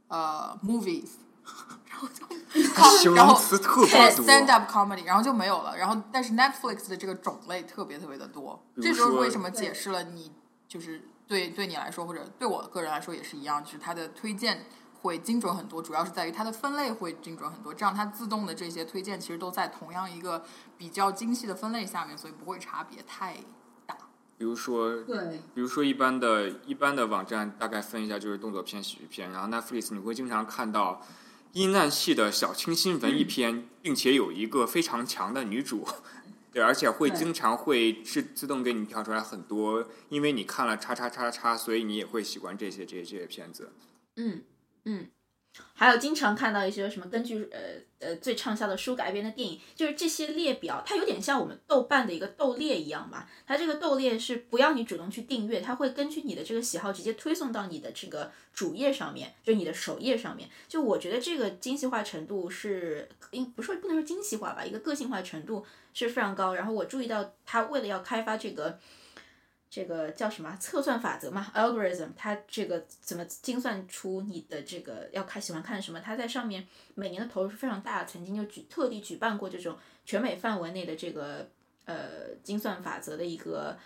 [0.07, 1.11] 呃 movies，
[1.91, 2.25] 然后就
[3.01, 5.77] 形然后 stand up comedy，然后就没有了。
[5.77, 10.31] 然后但是 Netflix 的这个种类特别特别的多，这就是为什么解释了你
[10.69, 14.67] 就是对对你来说或者对我个人来说也是一样，就是它的推荐
[15.03, 20.45] 会精准很多，主要是在于它的分类会精准很多，这样它自动的这些推荐其实都在同样一个
[20.79, 23.41] 比较精细的分类下面，所以不会差别太大。
[24.41, 31.07] 比如说，对，比如说一般的一般的网站大概分一下就是动作片、喜剧片，然后 Netflix 你会经常看到
[31.53, 35.87] 阴暗系的小清新文艺片，并且有一个非常强的女主。
[36.55, 43.71] 对，而且会经常会自自动给你跳出来很多，因为你看了叉叉叉叉，所以你也会喜欢这些这些这些片子。
[44.17, 44.43] 嗯
[44.87, 45.07] 嗯，
[45.75, 47.59] 还有经常看到一些什么根据呃
[47.99, 53.29] 呃最畅销的书改编的电影，就是这些列表，它有点像我们豆瓣的一个豆列一样吧。
[53.47, 60.49] 它这个豆列是不要你主动去订阅，它会根据你的这个喜好直接推送到你的这个主页上面，就你的首页上面。
[60.69, 66.55] 就我觉得这个精细化程度是，应不是不能说精细化吧，一个个性化程度是非常高。
[66.55, 68.79] 然后我注意到，它为了要开发这个。
[69.71, 76.01] 这个叫什么测算法则嘛？algorithm，它这个怎么精算出你的这个要看喜欢看什么？
[76.01, 81.49] 它在上面每年的投入是非常大，曾经就举特地举办过这种全美范围内的这个
[81.85, 83.79] 呃精算法则的一个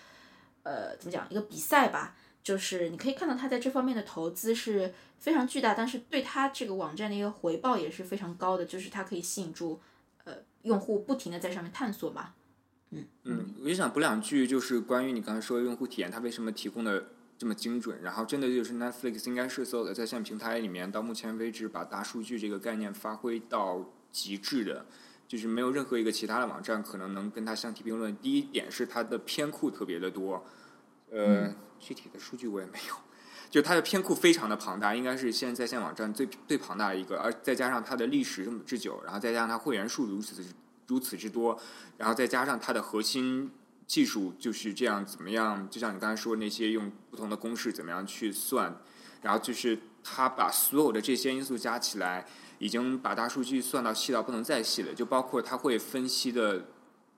[0.63, 2.17] 呃怎么讲一个比赛吧。
[2.43, 9.81] 就是你可以看到它在这方面的投资是非常巨大，但是对它这个网站的一个回报也是非常高的，就是它可以吸引住
[10.25, 12.35] 呃用户不停的在上面探索嘛。
[13.25, 18.01] 嗯，我就想补两句，就是关于你刚才说的用户体验，它为什么提供的这么精准？
[18.03, 24.87] 然后真的就是 Netflix 应该是所有的在线平台里面到目前为止把大数据这个概念发挥到极致的，
[25.27, 28.17] 就是没有任何一个其他的网站可能能跟它相提并论。
[28.19, 30.45] 第一点是它的偏库特别的多，
[31.11, 32.95] 呃，具体的数据我也没有。
[33.51, 40.45] 就它的偏库非常的庞大，应该是现在在线网站最最庞大的一个，而再加上它的历史这么之久，然后再加上它会员数如此
[40.87, 41.59] 如此之多，
[41.97, 43.51] 然后再加上它的核心
[43.87, 45.69] 技术就是这样怎么样？
[45.71, 48.75] 就像你刚才说那些用不同的公式怎么样去算，
[49.23, 52.27] 然后就是它把所有的这些因素加起来，
[52.59, 54.95] 已经把大数据算到细到不能再细了。
[54.95, 56.67] 就包括它会分析的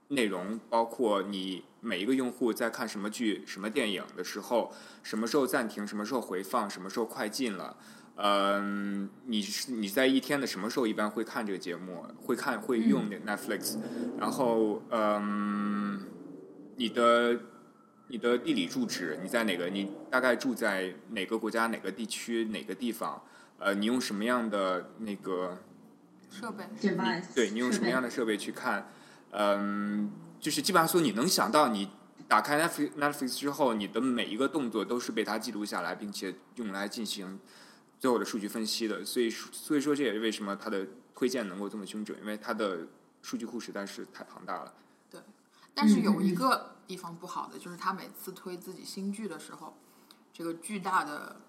[0.08, 7.76] 内容，包括你每一个用户在看什么剧、什么电影的时候，什么时候暂停，什么时候回放，什么时候快进了。
[8.16, 12.04] 嗯，你是你在一天的什么时候一般会看这个节目？
[12.22, 13.76] 会看会用 Netflix，、
[14.18, 16.00] 然后嗯，
[16.76, 17.38] 你的
[18.08, 19.68] 你的地理住址，你在哪个？
[19.68, 23.22] 你大概住在哪个国家、哪个地区、哪个地方？
[23.58, 25.58] 呃，你用什么样的那个？
[26.28, 26.90] 设备你
[27.34, 28.90] 对你用什么样的设备去看？
[29.30, 31.88] 嗯，就是基本上说你能想到，你
[32.26, 37.38] 打开 Netflix Netflix 之后，你的每一个动作都是被它记录下来，并且用来进行
[37.98, 39.04] 最后的数据分析的。
[39.04, 42.86] 所以说，所以说这也是为什么它的推荐能够这么精准，因为它的
[43.22, 44.74] 数据库实在是太庞大了。
[45.10, 45.20] 对
[45.74, 49.76] 但是有一个地方不好的，就是他每次推自己新剧的时候，
[50.32, 51.40] 这个巨大的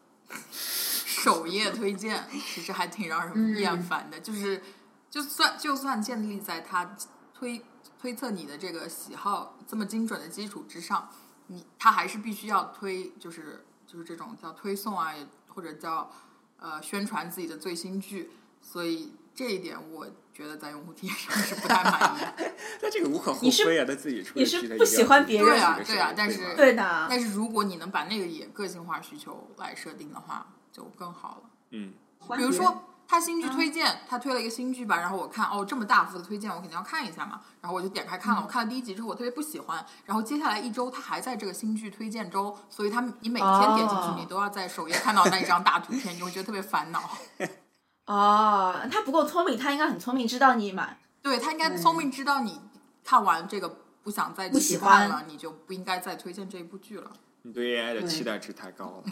[0.61, 4.19] 首页 推荐，其实还挺让人厌烦的。
[4.19, 4.61] 就是
[5.09, 6.97] 就算就算建立在他
[7.33, 7.63] 推
[7.99, 11.09] 推测你的这个喜好这么精准的基础之上，
[11.47, 15.13] 你他还是必须要推，就是就是这种叫推送啊，
[15.47, 16.11] 或者叫
[16.59, 18.29] 呃宣传自己的最新剧，
[18.61, 22.53] 所以这一点我觉得在用户体验上是不太满意的。
[22.81, 31.49] 那这个无可厚你是非啊，他自己出的你是不喜欢别人对啊对啊但是对的，但是如果你能把那个也个性化需求来设定的话，就更好了。
[31.71, 31.93] 嗯，
[32.35, 47.01] 比如说他新剧推荐，他推了一个新剧吧，然后我看哦这么大幅的推荐，我肯定要看一下嘛，然后我就点开看了，我看了第一集之后我特别不喜欢，然后接下来一周他还在这个新剧推荐周，所以他你每天点进去哦你都要在首页看到那一张大图片，你会觉得特别烦恼。
[48.07, 50.99] 哦，他不够聪明，他应该很聪明，知道你买。
[51.21, 52.61] 对他应该聪明知道你
[53.03, 53.67] 看完这个
[54.01, 57.11] 不想再继不喜欢续看了，你就不应该再推荐这一部剧了。
[57.41, 59.11] 你对 AI 的期待值太高了。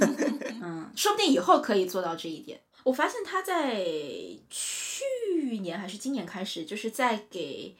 [0.62, 2.60] 嗯，说不定以后可以做到这一点。
[2.84, 3.84] 我发现他在
[4.48, 7.76] 去年还是今年开始，就是在给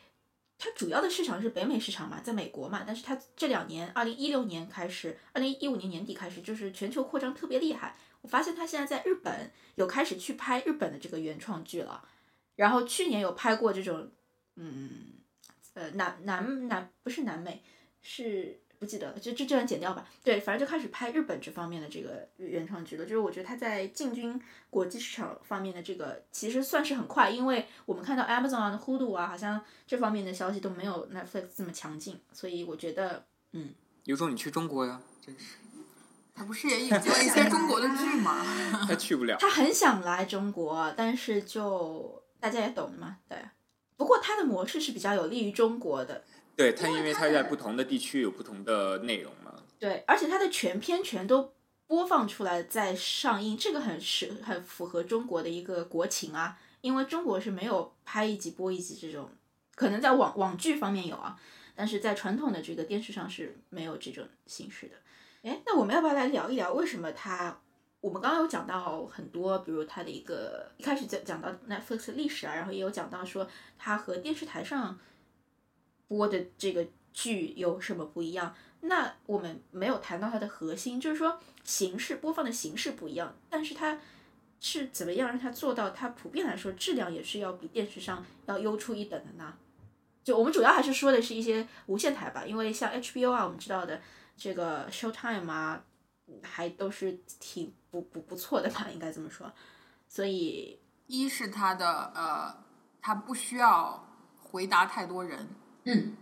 [0.58, 7.96] 它主要的市场是北美市场嘛，在美国嘛，但是它这两年，二零一六年开始，二零一五年年底开始，就是全球扩张特别厉害。
[8.22, 12.06] 我发现他现在在日本有开始去拍日本的这个原创剧了，
[12.56, 14.10] 然后去年有拍过这种，
[14.56, 15.14] 嗯，
[15.72, 17.62] 呃，南南南不是南美，
[18.02, 20.08] 是不记得了，就这这段剪掉吧。
[20.24, 23.04] 对，反正就开始拍日本这方面的这个原创剧了。
[23.04, 24.40] 就是我觉得他在进军
[24.70, 35.56] 国际市场方面的这个其实算是很快，因为我们看到 Amazon 啊、Hulu 啊，好像这方面的消息都没有 Netflix 这么强劲，所以我觉得，嗯，有种你去中国呀，真是
[36.34, 38.42] 他不是也引进了一些中国的剧吗？
[38.88, 39.36] 他去不了。
[39.38, 43.36] 他很想来中国，但是就大家也懂的嘛，对。
[43.98, 46.24] 不过他的模式是比较有利于中国的，
[46.60, 49.54] 对它，因为它在不同的地区有不同的内容嘛。
[49.78, 51.54] 对，而且它的全片全都
[51.86, 56.58] 播放出来再上映，这个很适很符合中国的一个国情啊。
[56.82, 59.30] 因为中国是没有拍一集播一集这种，
[59.74, 61.38] 可能在网网剧方面有啊，
[61.74, 64.96] 但是在传统的这个电视上是没有这种形式的。
[65.42, 67.60] 哎，那我们要不要来聊一聊为什么它？
[68.00, 73.46] 我们刚刚有讲到很多，比如它的一个一开始讲讲到 Netflix 历史啊，然后也有讲到说
[73.78, 74.98] 它和电视台上
[76.10, 78.52] 播的这个剧有什么不一样。
[78.80, 84.00] 那我们没有谈到它的核心，就是说形式播放的形式不一样，但是它
[84.58, 89.54] 是怎么样让它做到它普遍来说质量也是要比电视上要优出一等的呢？
[90.24, 94.00] 就我们主要还是说的是一些无线台吧，因为像 HBO 啊，我们知道的
[94.36, 95.84] 这个 Showtime 啊，
[96.42, 99.52] 还都是挺不不不错的吧，应该这么说。
[100.08, 102.54] 所以一是他的呃，
[103.02, 104.06] 他不需要
[104.38, 105.48] 回答太多人，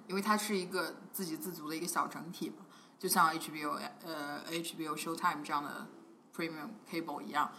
[0.06, 2.64] 因为它是一个自给自足的一个小整体嘛，
[2.98, 5.86] 就像 HBO 呃 HBO Showtime 这样的
[6.34, 7.50] Premium Cable 一样，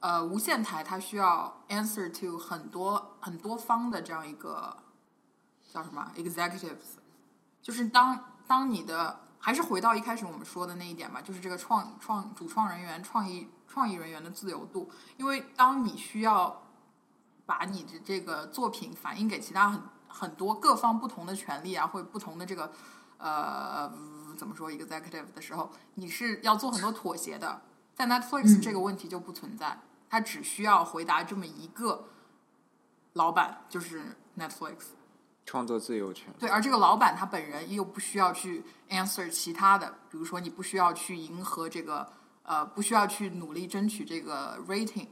[0.00, 4.76] 呃，无线台它需要 answer to 很多很多方的这样一个
[5.72, 6.96] 叫什么？executives，
[7.60, 16.62] 就是当当你的还是回到一开始我们说的那一点吧，就是这个创创主创人员、创意创意人员的自由度，因为当你需要
[17.44, 22.72] 把你的这个作品反映给其他很很多各方不同的权利啊，或者不同的这个
[23.18, 23.92] 呃
[24.36, 27.62] 怎么说 executive 的时候，你是要做很多妥协的。
[27.94, 32.08] 在 Netflix 这个问题就不存在，他只需要回答这么一个
[33.14, 34.76] 老板，就是 Netflix。
[35.44, 42.06] 创作自由权，对，而这个老板他本人又不需要去 answer 其他的，比如说你不需要去迎合这个
[42.42, 45.08] 呃，不需要去努力争取这个 rating，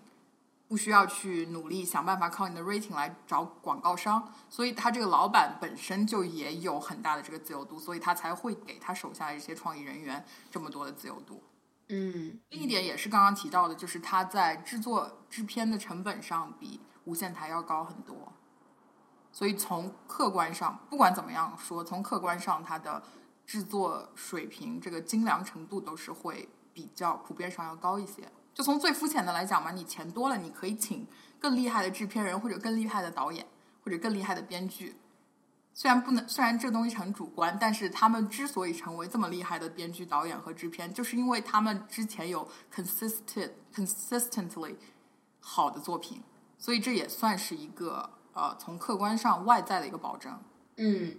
[0.68, 11.42] 不需要去努力想办法靠你的 rating 来找广告商，所以他这个老板本身就也有很大的这个自由度，所以他才会给他手下的这些创意人员这么多的自由度。
[11.88, 18.32] 嗯，另一点也是刚刚提到的，就是他在制作制片的成本上比无线台要高很多，
[19.30, 23.00] 所以从客观上，不管怎么样说，从客观上它的
[23.46, 28.28] 制作水平、这个精良程度都是会比较普遍上要高一些。
[28.56, 31.06] 就从最肤浅的来讲嘛，你钱多了，你可以请
[31.38, 33.46] 更厉害的制片人，或者更厉害的导演，
[33.84, 34.96] 或者更厉害的编剧。
[35.74, 44.76] 虽然不能，虽然这东西很主观，但是他们之所以成为这么厉害的编剧、导演和制片，就是因为他们之前有 consistent、consistently
[45.38, 46.22] 好的作品，
[46.56, 50.32] 所以这也算是一个呃从客观上外在的一个保证。
[50.78, 51.18] 嗯，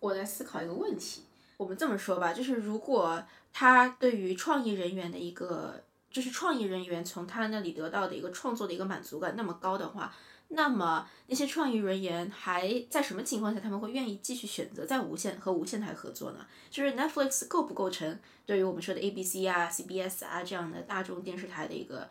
[0.00, 1.22] 我在思考一个问题。
[1.56, 3.22] 我们这么说吧，就是如果
[3.52, 5.83] 他对于创意人员的一个，
[6.14, 10.14] 就是创意人员从他那里得到的一个创作的一个满足感那么高的话，
[10.50, 16.46] 那么那些创意人员还在什么情况下他们会愿意继续选择在无线和无线台合作呢？
[16.70, 22.08] 就是 Netflix 构不构成对于我们说的 ABC 啊、CBS 啊这样的大众电视台的一个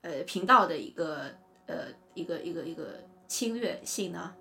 [0.00, 1.34] 呃频道的一个
[1.66, 4.34] 呃一个一个一个侵略性呢？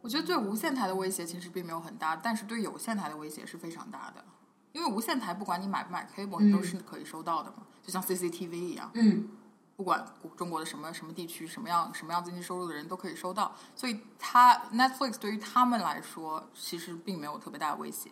[0.00, 4.24] 我觉得对无线台的威胁其实并没有很大，但是对有线台的威胁是非常大的。
[4.72, 8.90] 因为无线台不管你买不买 cable，你都是可以收到的嘛，就像 CCTV 一样。
[8.94, 9.28] 嗯，
[9.76, 10.04] 不管
[10.36, 18.10] 中国的什么什么地区、什么样什么样经济收入的人都可以收到，所以它 Netflix 对于他们来说其实并没有特别大的威胁。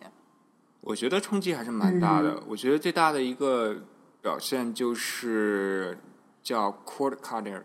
[0.81, 2.41] 我觉得冲击还是蛮大的。
[2.47, 3.83] 我觉得最大的一个
[4.21, 5.99] 表现就是
[6.41, 7.61] 叫 cord cutting，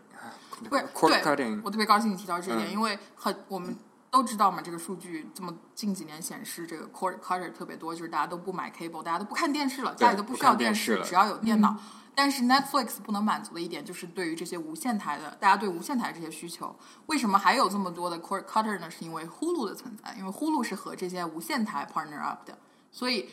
[0.69, 3.75] 对 cord cutting，我特别高兴你提到这一点，嗯因为很我们
[4.15, 11.75] 都知道嘛，这个数据这么近几年显示，这个 cord cutter 特别多，就是大家都不买 cable，大家都不看电视了，家里都不需要电视，了视只要有电脑。
[12.15, 16.73] 但是 Netflix 不能满足的一点就是对于这些无线台的，大家对无线台这些需求，
[17.07, 18.89] 为什么还有这么多的 cord cutter 呢？
[18.89, 22.57] 是因为 Hulu 的存在，因为 Hulu 是和这些无线台 partner up 的，
[22.93, 23.29] 所以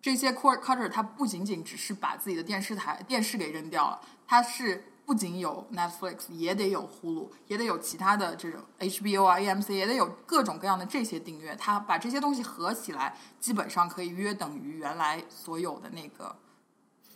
[0.00, 11.54] 这些 cord cutter 它不仅仅只是把自己的电视台电视给扔掉了，它是不仅有 Netflix，也得有 Hulu，也得有其他的这种 HBO 啊、AMC，也得有各种各样的这些订阅。
[11.56, 16.36] 它把这些东西合起来，基本上可以约等于原来所有的那个，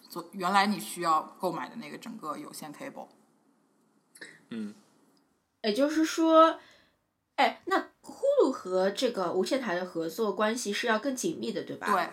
[0.08, 3.08] 所原来你需要购买的那个整个有线 cable。
[4.50, 4.74] 嗯，
[5.62, 6.58] 也就是说，
[7.36, 11.86] 哎，那呼噜和这个无线台的合作关系是要更紧密的，对吧？
[11.92, 12.10] 对，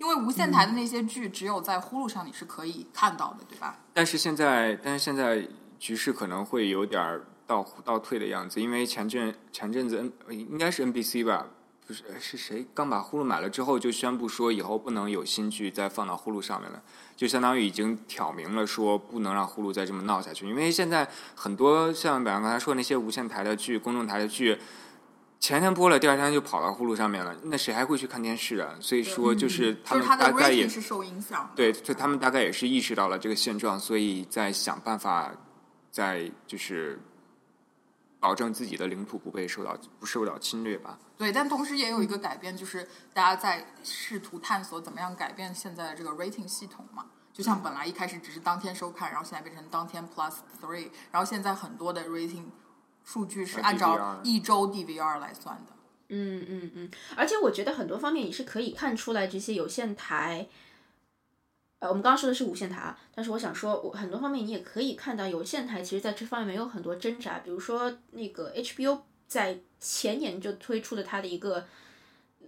[0.00, 3.78] 因为无线台的那些剧只有在 Hulu 上你是可以看到的，对吧？
[3.92, 5.46] 但是现在，但是现在
[5.78, 11.48] 局势可能会有点儿倒倒退的样子，因为前阵前阵子 N 呃应该是 NBC 吧，
[11.86, 16.82] 不是是谁刚把呼噜买了之后就宣布说以后不能有新剧再放到呼噜上面了，
[17.14, 24.58] 就相当于已经挑明了说不能让呼噜再这么闹下去，因为现在很多像百阳刚才说的那些无线台的剧、公众台的剧。
[25.40, 28.76] 前天播了，第二天就跑到呼噜上面了，那谁还会去看电视啊？
[28.78, 31.52] 所以说，就是他们大概也是受影响的。
[31.56, 35.32] 对，就他们大概也是意识到了这个现状，所以在想办法，
[35.90, 37.00] 在就是
[38.20, 40.98] 保证自己的领土不被受到不受到侵略吧。
[41.16, 47.06] 对，但同时也有一个改变，就是大家在试图探索怎么样改变现在的这个 rating 系统嘛。
[47.32, 52.44] 就像本来一开始只是当天收看，然后现在变成当天 plus three，然后现在很多的 rating
[53.04, 55.72] 数据是啊按照一周 DVR 来算的。
[56.12, 60.48] 嗯嗯嗯，而且我觉得很多方面你是可以看出来这些有线台，
[61.78, 71.64] 呃，我们刚刚说的是无线台啊，但是我想说，我很多方面你也可以看到有线台其实在这方面有很多挣扎，比如说那个 HBO 在前年就推出了它的一个，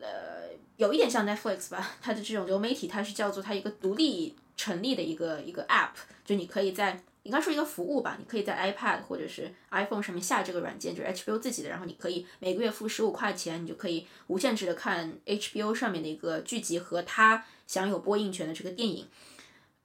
[0.00, 5.90] 呃，有一点像 Netflix 吧，它的这种流媒体，它是叫做它一个独立成立的一个一个 App，
[6.24, 19.08] 就你可以在应该说一个服务吧，你可以在 iPad 或者是 iPhone 上面下这个软件，就是 HBO 自己的，然后你可以每个月付十五块钱，你就可以无限制的看 HBO 上面的一个剧集和它享有播映权的这个电影。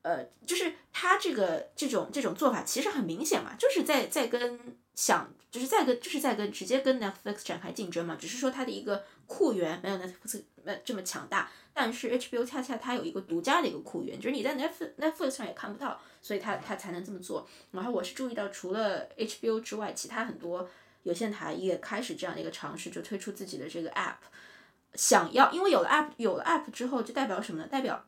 [0.01, 4.59] 呃，就是它这个这种这种做法其实很明显嘛，就是在在跟
[4.95, 17.47] 想就是在跟就是在跟直接跟 Netflix 展开竞争嘛，只是说它的一个库源没有 Netflix 呃这么强大，但是 HBO 恰恰它有一个独家的一个库源，就是你在 Netflix Netflix 上也看不到，所以他他才能这么做。
[17.71, 20.69] 然后我是注意到，除了 HBO 之外，其他很多
[21.03, 24.17] 有线台也开始这样的一个尝试，就推出自己的这个 App，
[24.95, 27.67] 想要因为有了 App 有了 App 之后，就代表什么呢？
[27.69, 28.05] 代表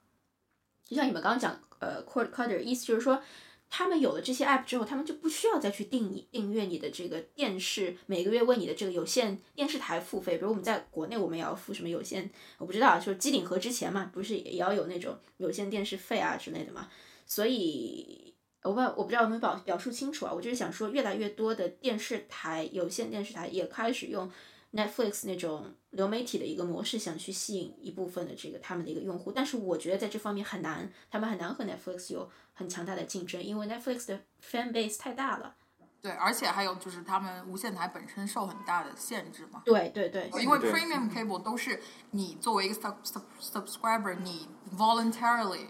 [0.83, 3.23] 就像你们刚刚讲，呃，cord cutter 意思就是说。
[3.71, 10.39] 他们有了这些 app 之后，他们就不需要再去订你订阅你的这个电视，每个月为你的这个有线电视台付费。
[10.39, 16.89] 比如我们在国内，我们也要付什么有线，我不知道，就是机顶盒之前嘛，不是也要有那种有线电视费啊之类的嘛。
[17.29, 20.33] 所以，我不我不知道有没有表表述清楚啊。
[20.33, 24.29] 我就是想说，越来越多的电视台有线电视台也开始用
[24.73, 29.31] Netflix 那种流媒体的一个模式，想去吸引一部分的这个他们的一个用户。
[29.31, 35.55] 但是我觉得在这方面很难，他们很难和 Netflix 有很强大的竞争，因为 Netflix 的 fan base 太大了。
[36.01, 39.61] 对，而且还有就是他们无线台本身受很大的限制嘛。
[39.65, 41.79] 对对对，因为 premium cable 都是
[42.11, 45.67] 你作为一个 sub sub subscriber，你 voluntarily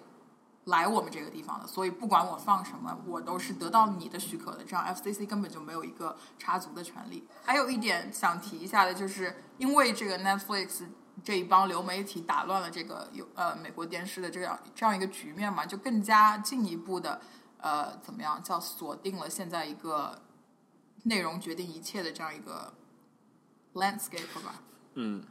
[0.70, 4.63] 来我们这个地方的，所以不管我放什么，我都是得到你的许可的。
[4.63, 7.28] 这样 FCC 根本就没有一个插足的权利。
[7.43, 10.88] 还有一点想提一下的，就是因为这个 Netflix
[11.24, 17.20] 这一帮流媒体打乱了这个有呃美国电视的这样这样一个局面嘛，就更加进一步的
[17.57, 20.22] 呃怎么样叫锁定了现在一个
[21.03, 22.74] 内容决定一切的这样一个
[23.74, 24.61] landscape 吧。
[24.93, 25.24] 嗯，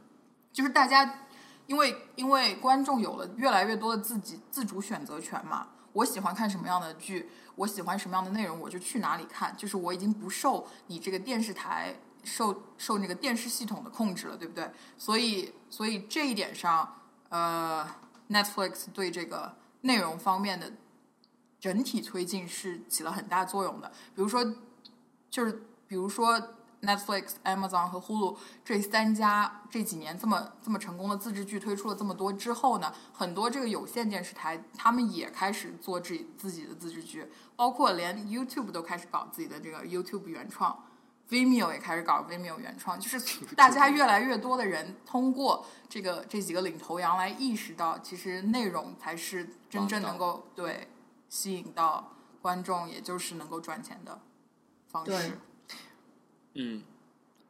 [0.51, 1.27] 就是大家
[1.69, 14.67] 因为因为观众有了越来越多的自己自主选择权嘛，我喜欢看什么样的剧，我喜欢什么样的内容，我就去哪里看，就是我已经不受你这个电视台受受那个电视系统的控制了，对不对？
[14.97, 16.91] 所以所以这一点上，
[17.29, 17.87] 呃
[18.29, 20.73] ，Netflix 对这个内容方面的
[21.59, 23.91] 整体推进是起了很大作用的。
[24.15, 24.43] 比如说，
[25.29, 26.41] 就是比如说
[26.81, 40.85] Netflix、Amazon 和 Hulu 这三家这几年这么这么成功的自制剧推出了这么多之后呢，很多这个有线电视台他们也开始做自己自己的自制剧，包括连 YouTube 都开始搞自己的这个 YouTube 原创
[41.29, 50.87] ，Vimeo 也开始搞 Vimeo 原创，就是大家越来越多的人通过这个这几个领头羊来意识到，其实内容才是真正能够对
[51.27, 54.21] 吸引到观众，也就是能够赚钱的
[54.87, 55.37] 方式。
[56.55, 56.81] 嗯，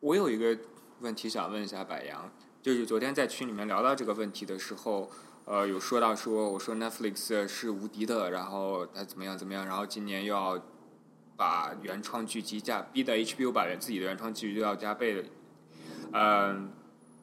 [0.02, 0.58] 我有一个
[1.00, 2.30] 问题想问一下白羊，
[2.62, 5.10] 就是昨天在群里面聊到这个问题的时候，
[5.46, 10.62] 呃，有说到说我说 Netflix 是无敌的，然后它怎么样怎么样，然后今年又要
[11.38, 15.24] 把原创剧集加逼的 HBO 把自己的原创剧又要加倍的，
[16.12, 16.70] 嗯、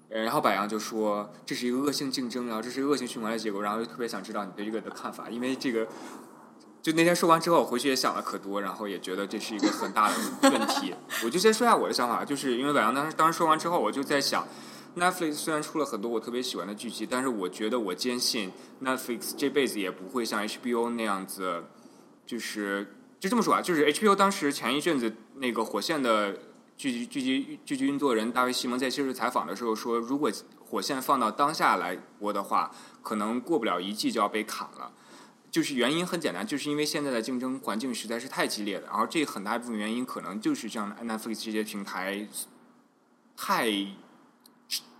[0.09, 5.87] 然后白羊就说这是一个恶性竞争，然后这是恶性循环的结果，然后就特别想知道你对这个的看法，因为这个
[6.87, 10.95] 就那天说完之后，我回去也想了可多，然后也觉得这是一个很大的问题。
[11.24, 14.47] 我就先说一下我的想法，就是因为晚上当时当时说完之后，我就在想
[14.97, 18.53] ，Netflix 虽然出了很多我特别喜欢的剧集，但是我觉得我坚信
[18.84, 21.64] Netflix 这辈子也不会像 HBO 那样子，
[22.24, 26.39] 就是就这么说啊，就是 HBO 当时前一阵子那个火线的
[26.76, 30.30] 剧集剧集剧集运作人大卫西蒙在接受采访的时候说，如果
[30.64, 32.70] 火线放到当下来播的话，
[33.03, 34.93] 可能过不了一季就要被砍了。
[35.57, 42.29] 就是原因很简单，就是因为现在的竞争环境实在是太激烈了，然后这很大一部分原因可能就是这样的 Netflix 这些平台
[43.35, 43.67] 太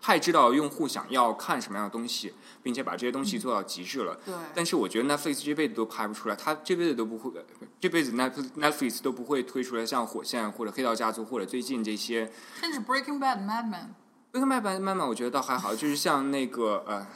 [0.01, 2.33] 太知道用户想要看什么样的东西，
[2.63, 4.19] 并且把这些东西做到极致了。
[4.25, 7.31] 对，但是我觉得 Netflix 这辈子都拍不出来，他这辈子都不会，
[7.79, 13.89] 这辈子 Netflix Netflix 都不会推出来像火线或者黑道家族或者最近这些甚至 Breaking Bad、Mad Men，
[14.37, 17.07] 那个慢慢慢慢，我觉得倒还好，就是像那个呃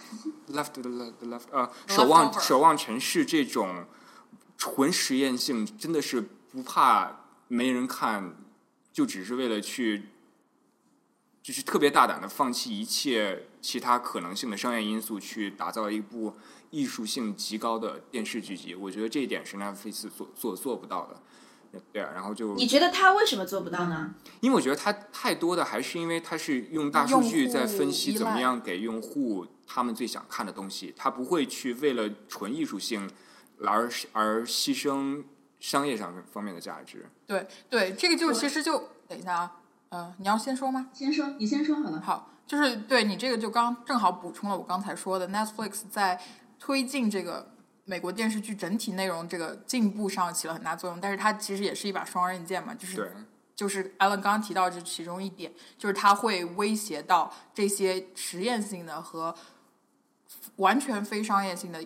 [0.54, 3.84] ，Left the Left the Left 呃，守望守望城市这种
[4.56, 8.34] 纯实验性，真的是不怕没人看，
[8.90, 10.08] 就只是为了去，
[11.42, 16.34] 就是特别大胆的放弃一切其他可能性的商业因素，去打造一部
[16.70, 18.74] 艺术性极高的电视剧集。
[18.74, 21.20] 我觉得这一点是 Netflix 所做做不到的。
[21.92, 24.14] 对啊，然后就你觉得他为什么做不到呢？
[24.40, 33.08] 因为我觉得他太多的还是因为他是用大数据在分析怎么样给用户他们最想看的东西，他不会去为了纯艺术性
[33.64, 35.22] 而而牺牲
[35.60, 37.08] 商业上方面的价值。
[37.26, 39.52] 对对，这个就其实就等一下啊，
[39.90, 40.88] 呃，你要先说吗？
[40.92, 42.00] 先说，你先说好了。
[42.00, 46.20] 好，就是对你这个就刚正好补充了我刚才说的，Netflix 在
[46.58, 47.52] 推进这个
[47.90, 53.12] 美国电视剧整体内容这个进步上起了很大作用，但是它其实也是一把双刃剑嘛，就是，
[53.56, 59.34] 就是 Alan 刚刚提到这其中一点，就是它会威胁到这些实验性的和
[60.56, 61.84] 完全非商业性的，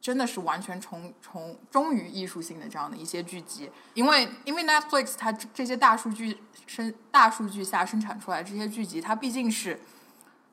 [0.00, 6.38] 真的是完全从从忠于艺术性的这样的一些剧集，因为因为 Netflix 它这这些大数据
[6.68, 9.80] 生大数据下生产出来这些剧集，它毕竟是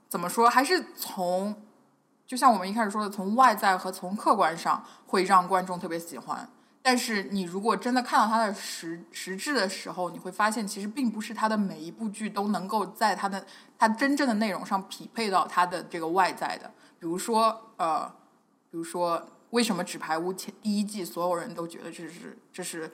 [0.09, 1.66] 怎么说，还是从
[2.27, 6.47] 就像我们一开始说的，从外在和从客观上会让观众特别喜欢。
[6.81, 13.45] 但是你如果真的看到它的实实质的时候，你会发现其实并不是它的每一部剧都能够在它的
[13.77, 16.69] 它真正的内容上匹配到它的这个外在的。
[16.99, 18.05] 比如说，呃，
[18.69, 22.91] 比如说为什么《纸牌屋》前第一季所有人都觉得这是这是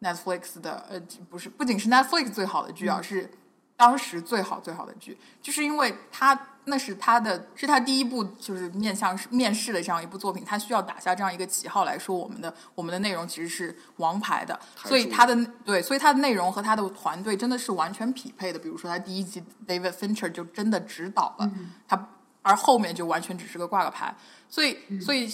[0.00, 3.30] Netflix 的呃不是不仅是 Netflix 最好的剧啊，是
[3.76, 15.34] 当时最好最好的剧，就是因为它那是他的是他第一部就是面向面试的这样一部作品，他需要打下这样一个旗号来说我们的我们的内容其实是王牌的，所以他的
[15.64, 18.58] 对，所以他的内容和他的团队真的是完全匹配的。
[18.58, 21.50] 比如说他第一集 David Fincher 就真的指导了、
[21.88, 22.08] 他，
[22.42, 24.14] 而后面就完全只是个挂个牌。
[24.48, 25.32] 所以，所以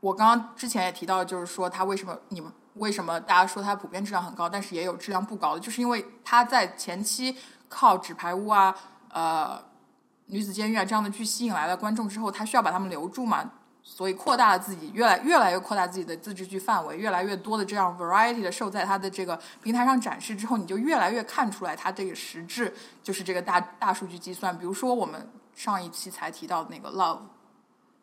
[0.00, 7.36] 我刚刚之前也提到，就是说他为什么你们为什么大家说他普遍质量很高，但是也有质量不高的，就是因为他在前期
[7.68, 8.74] 靠纸牌屋啊，
[9.10, 9.64] 呃。
[10.26, 13.52] 女子监狱啊这样的剧吸引来了观众之后，他需要把他们留住嘛，
[13.82, 24.58] 所以扩大了自己越来越来越扩大自己的自制剧范围，越来越多的这样 variety 的 show 在他的这个平台上展示之后，你就越来越看出来他这个实质就是这个大大数据计算。
[24.58, 27.20] 比如说我们上一期才提到的那个 Love，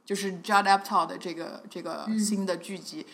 [0.05, 3.05] 就是 Judd Apatow 的这个这个新的剧集，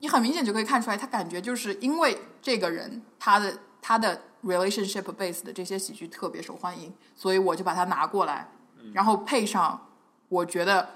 [0.00, 8.46] 你很明显就可以看出来，他感觉就是因为这个人他的他的 relationship base 的这些喜剧特别受欢迎，所以我就把它拿过来。
[8.92, 9.88] 然后配上，
[10.28, 10.88] 我觉得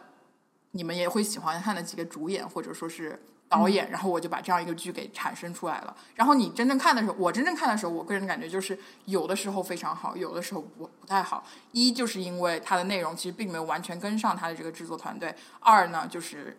[0.72, 5.94] 你们也会喜欢看的几个主演或者说是导演，然后我就把这样一个剧给产生出来了。
[6.14, 11.44] 然后你真正看的时候，我真正看的时候，我个人感觉就是有的时候非常好，有的时候不不太好。
[11.72, 15.30] 一就是因为它的内容其实并没有完全跟上它的这个制作团队；
[15.60, 16.58] 二呢就是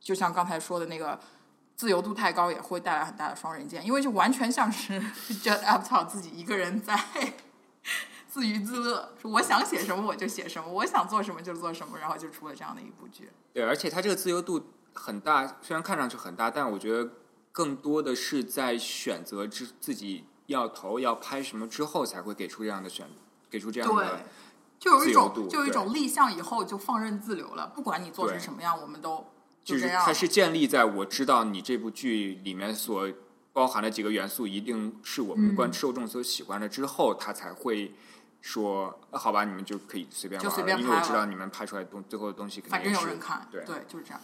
[0.00, 1.20] 就像刚才说的那个
[1.74, 4.98] 自由度太高也会带来很大的双刃剑，因为就完全像是
[5.44, 6.98] Judd Apatow 自己一个人在
[8.36, 13.30] 自娱自乐，说我想写什么我就写什么，我想做什么就做什么，然后就出了这样的一部剧。
[13.54, 14.62] 对，而且它这个自由度
[14.92, 17.12] 很大，虽然看上去很大，但我觉得
[17.50, 23.08] 更多的是在选择之自己要投要拍什么之后，才会给出这样的选，
[23.48, 24.24] 给出这样的对的。，
[24.78, 29.24] 就有一种就有一种立项以后就放任自流了，不管你做成什么样，我们都
[29.64, 30.04] 就是这样。
[30.04, 33.08] 它是建立在我知道你这部剧里面所
[33.54, 37.94] 包含的几个元素一定是我们嗯观受众所喜欢的之后，它才会
[38.46, 44.20] 说呃好吧，你们就可以随便就玩了，因为我知道你们拍出来东最后的东西肯定也是正有人看，对就是这样。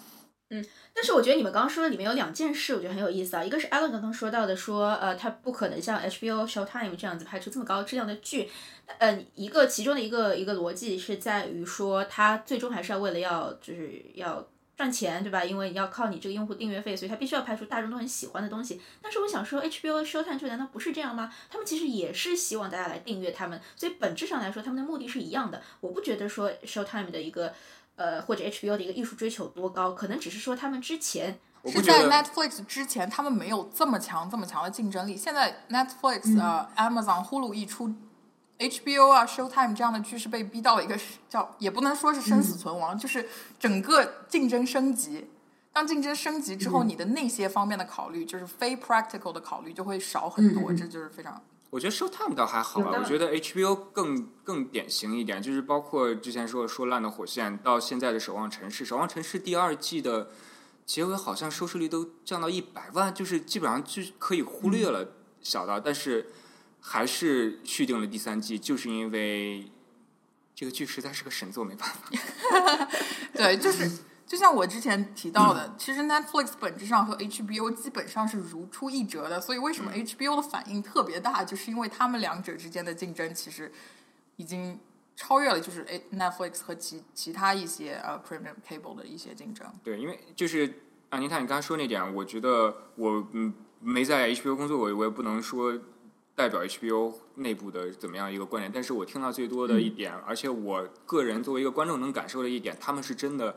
[0.55, 0.63] 嗯
[0.95, 3.43] 但是我觉得你们刚刚说的里面有两件事，我觉得很有意思啊。
[3.43, 8.51] 一个是 Alan 刚刚说到的说，呃，他不可能像 HBO、Showtime 这样子拍出这么高质量的剧。
[8.99, 14.47] 呃，一个其中的一个一个逻辑是在于说，他最终还是要为了要就是要
[14.83, 15.45] 赚钱，对吧？
[15.45, 18.81] 因为你要靠你这个用户订阅费，所以他必须要拍出大众都很喜欢的东西。
[19.01, 21.33] 但是我想说，HBO、Showtime 这难道不是这样吗？
[21.49, 25.63] 他们其实也是希望大家来订阅他们，所以本质上来说，他们的目的是一样的。
[25.81, 27.55] 我不觉得说 Showtime 的一个。
[27.95, 35.15] 呃，或者 HBO 的一个艺术追求多高，可能只是说他们之前是在 Netflix 之前，他们没有这么强、这么强的竞争力。
[35.15, 37.95] 现在 Netflix、呃、Amazon、Hulu 一出
[38.69, 40.99] ，HBO 啊、Showtime 这样的剧是被逼到了一个
[41.29, 45.29] 叫，也不能说是生死存亡，就是整个竞争升级。
[45.73, 51.41] 当竞争升级之后，你的那些方面的考虑，就是非 practical 的考虑就会少很多，这就是非常
[51.71, 60.29] 我觉得 Showtime 倒还好吧，我觉得 HBO 更更典型一点，就是包括之前说说烂的火线，到现在的守望城市，守望城市第二季的
[60.85, 66.27] 结尾好像收视率都降到一百万，就是基本上就可以忽略了小到，但是
[66.85, 69.71] 还是续订了第三季，就是因为
[70.55, 72.11] 这个剧实在是个神作，没办法。
[73.33, 73.89] 对，就是
[74.27, 83.71] 就像我之前提到的，其实 Netflix 本质上和 HBO 基本上是如出一辙的，所以为什么 HBO 的反应特别大，就是因为他们两者之间的竞争其实
[84.37, 84.79] 已经
[85.15, 89.67] 超越了，就是诶 Netflix 和其其他一些呃 Premium Cable 的一些竞争。
[89.85, 95.79] 对，因为就是安妮塔，你刚才说那点，我觉得我嗯没在 HBO 工作，我我也不能说
[96.35, 103.55] 代表 HBO 内部的怎么样一个观点，但是我听到最多的一点，而且我个人作为一个观众能感受的一点，他们是真的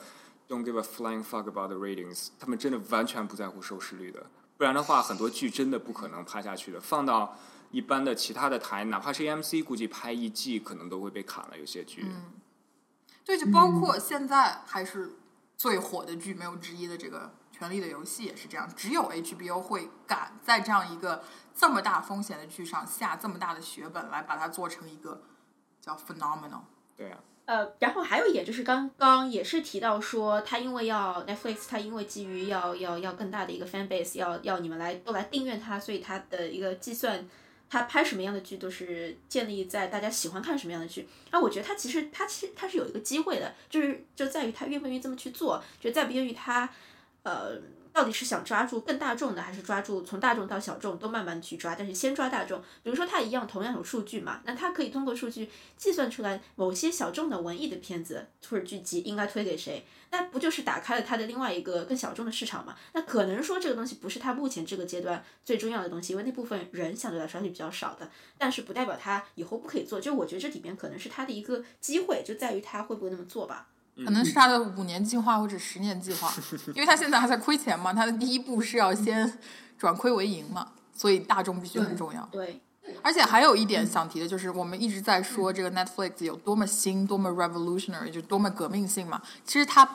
[0.47, 4.25] don't give a flying fuck about the ratings，他们真的完全不在乎收视率的，
[4.57, 7.37] 不然的话，很多剧真的不可能拍下去的，放到。
[7.71, 11.57] 一般的其他的台，哪怕是 AMC，估计拍一季可能都会被砍了。
[11.59, 12.31] 有些剧，嗯
[13.25, 15.17] 对，就包括现在还是
[15.57, 21.23] 最火的剧没有之一的这个《权力的游戏》也是这样，只有 HBO 会敢在这样一个
[21.55, 25.21] 这么大风险的剧上下这么大的血本来把它做成一个
[25.79, 26.61] 叫 phenomenal。
[26.97, 37.25] 对啊，呃，然后还有一点就是刚刚也是提到说，他因为要 Netflix，他因为基于要要要更大的一个 fan base，要要你们来都来订阅它，所以它的一个计算，
[37.69, 41.07] 他拍什么样的剧都是建立在大家喜欢看什么样的剧。
[41.31, 46.69] 啊，我觉得他其实他其实他是有一个机会的，就是就在于他愿不愿意这么去做，就在不愿意他，
[47.25, 47.61] 呃。
[47.95, 51.73] 到底是想抓住更大众的，还是抓住从大众到小众都慢慢去抓？
[51.75, 62.75] 但是先抓大众，比如说他一样同样有数据嘛，那他可以通过数据计算出来某些小众的文艺的片子或者剧集应该推给谁，那不就是打开了他的另外一个更小众的市场嘛？
[62.91, 70.01] 那可能说这个东西不是他目前这个阶段最重要的东西，因为那部分人相对来说还是比较少的，但是不代表他以后不可以做。
[70.01, 73.69] 就我觉得这里面可能是他的一个机会，就在于他会不会那么做吧。
[74.03, 76.33] 可能是他的五年计划或者十年计划，
[76.75, 79.39] 因为他现在还在亏钱嘛，他的第一步是要先
[79.79, 82.27] 转亏为盈嘛，所以大众必须很重要。
[82.31, 82.61] 对，
[83.01, 89.21] 而且还有一点想提的就是，我们一直在说这个 Netflix 有多么新、多么 revolutionary，就多么革命性嘛。
[89.45, 89.87] 其实它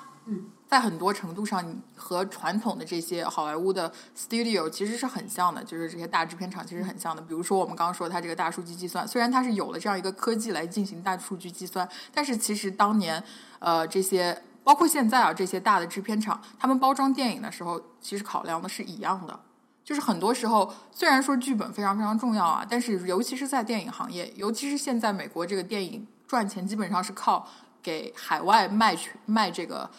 [0.71, 1.65] 在很多程度上
[1.97, 7.21] 和传统的这些好莱坞的 studio 其实是很像的，就是这些大制片厂其实很像的。
[7.21, 13.21] 比如说我们刚刚说它这个大数据计算，虽然它是有了这样一个科技来进行大数据计算，但是其实当年
[13.59, 19.41] 呃这些包括现在啊这些大的制片厂，他们包装电影的时候，其实考量的是一样的。
[19.83, 27.49] 就是很多时候，虽然说剧本非常非常重要啊，但是尤其是在电影行业，尤其是现在美国这个电影赚钱基本上是靠
[27.83, 29.91] 给海外卖去卖这个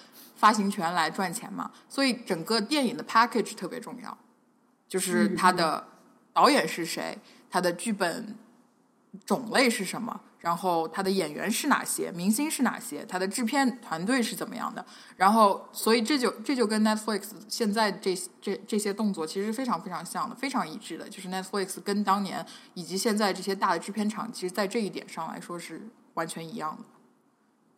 [0.42, 4.18] 发行权来赚钱嘛，所以整个电影的 package 特别重要，
[4.90, 5.88] 就是它的
[6.34, 8.36] 导演是谁，它的剧本
[9.24, 14.84] 种类是什么，然后它的演员是哪些，明星是哪些，它的制片团队是怎么样的，
[15.16, 26.84] 然后所以这就这就跟 Netflix 现在这这这些动作其实非常非常像的，非常一致的，就是 Netflix 跟当年以及现在这些大的制片厂，其实在这一点上来说是完全一样的，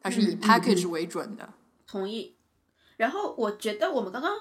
[0.01, 1.49] 它是以 package 为准的。
[1.85, 2.37] 同意。
[3.03, 4.31] 然后我觉得我们刚刚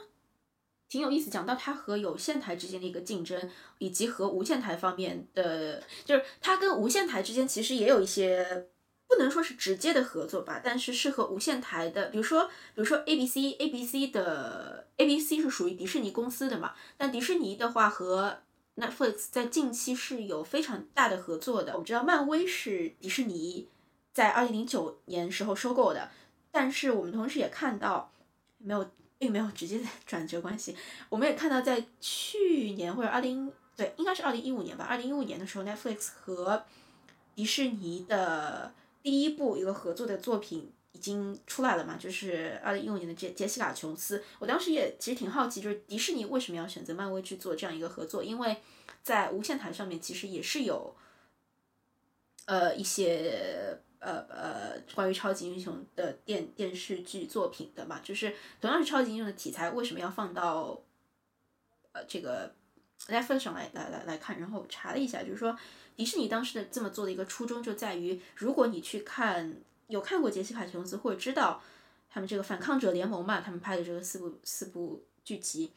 [0.89, 8.69] 挺有意思，讲到它和有线台之间的一个竞争，以及和无线台方面的，就是它跟无线台之间其实也有一些
[9.09, 18.39] 不能说是直接的合作吧，但是是和无线台的，比如说，比如说 A B C A B C 的 A B C 是属于迪士尼公司的嘛，但迪士尼的话和
[18.77, 21.73] Netflix 在近期是有非常大的合作的。
[21.73, 23.69] 我们知道漫威是迪士尼
[24.13, 26.11] 在二零零九年时候收购的，
[26.53, 28.12] 但是我们同时也看到
[28.63, 28.91] 没有。
[29.23, 30.77] 并没有直接的转折关系。
[31.09, 34.85] 我们也看到，在去年或者二零对，应该是二零一五年吧。
[34.85, 36.65] 二零一五年的时候，Netflix 和
[37.37, 44.25] 迪士尼的第一部一个合作的作品已经出来了嘛，就是二零一五年的杰杰西卡琼斯。
[44.41, 48.25] 我当时也其实挺好奇，就是迪士尼为什么要选择漫威去做这样一个合作？
[48.25, 48.57] 因为
[49.05, 50.97] 在无线台上面其实也是有
[52.47, 53.81] 呃一些。
[54.03, 60.83] 呃呃，关于超级英雄的电电视剧作品的嘛，就是同样是超级英雄的题材，为什么要放到
[61.93, 62.53] 呃这个
[63.07, 64.41] Netflix 上来来来来看？
[64.41, 65.57] 然后查了一下，就是说
[65.95, 69.55] 迪士尼当时的这么做的一个初衷就在于，如果你去看
[69.87, 71.63] 有看过杰西卡琼斯或者知道
[72.11, 75.73] 他们这个反抗者联盟嘛，他们拍的这个四部四部剧集。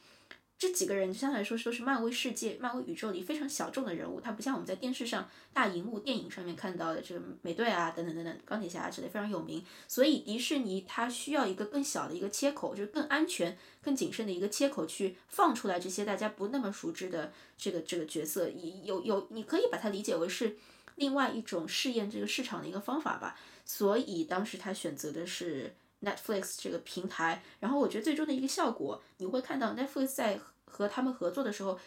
[0.58, 9.62] 这几个人相对来说都是漫威世界、漫威宇宙里非常小众的人物，他不像我们在电视上、大荧幕电影上面看到的这个美队啊等等等等，钢铁侠之类非常有名。
[9.86, 18.50] 所以迪士尼它需要一个更小的一个切口，就是更安全、更谨慎的一个切口去放出来这些大家不那么熟知的这个这个角色。
[18.84, 20.56] 有有，你可以把它理解为是
[20.96, 23.38] 另外一种试验这个市场的一个方法吧。
[23.66, 25.76] 所以当时他选择的是。
[26.02, 31.80] Netflix 这个平台，然后我觉得最终的一个效果，你会看到 Netflix 在和他们合作的时候，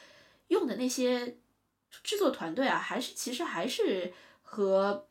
[0.48, 1.36] 用的那些
[2.02, 5.06] 制作团队啊，还是其实还是和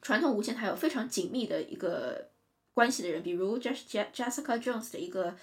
[0.00, 2.30] 传统无线台有非常紧密的一个
[2.74, 5.36] 关系的人，比如 Jessica Jones 的一个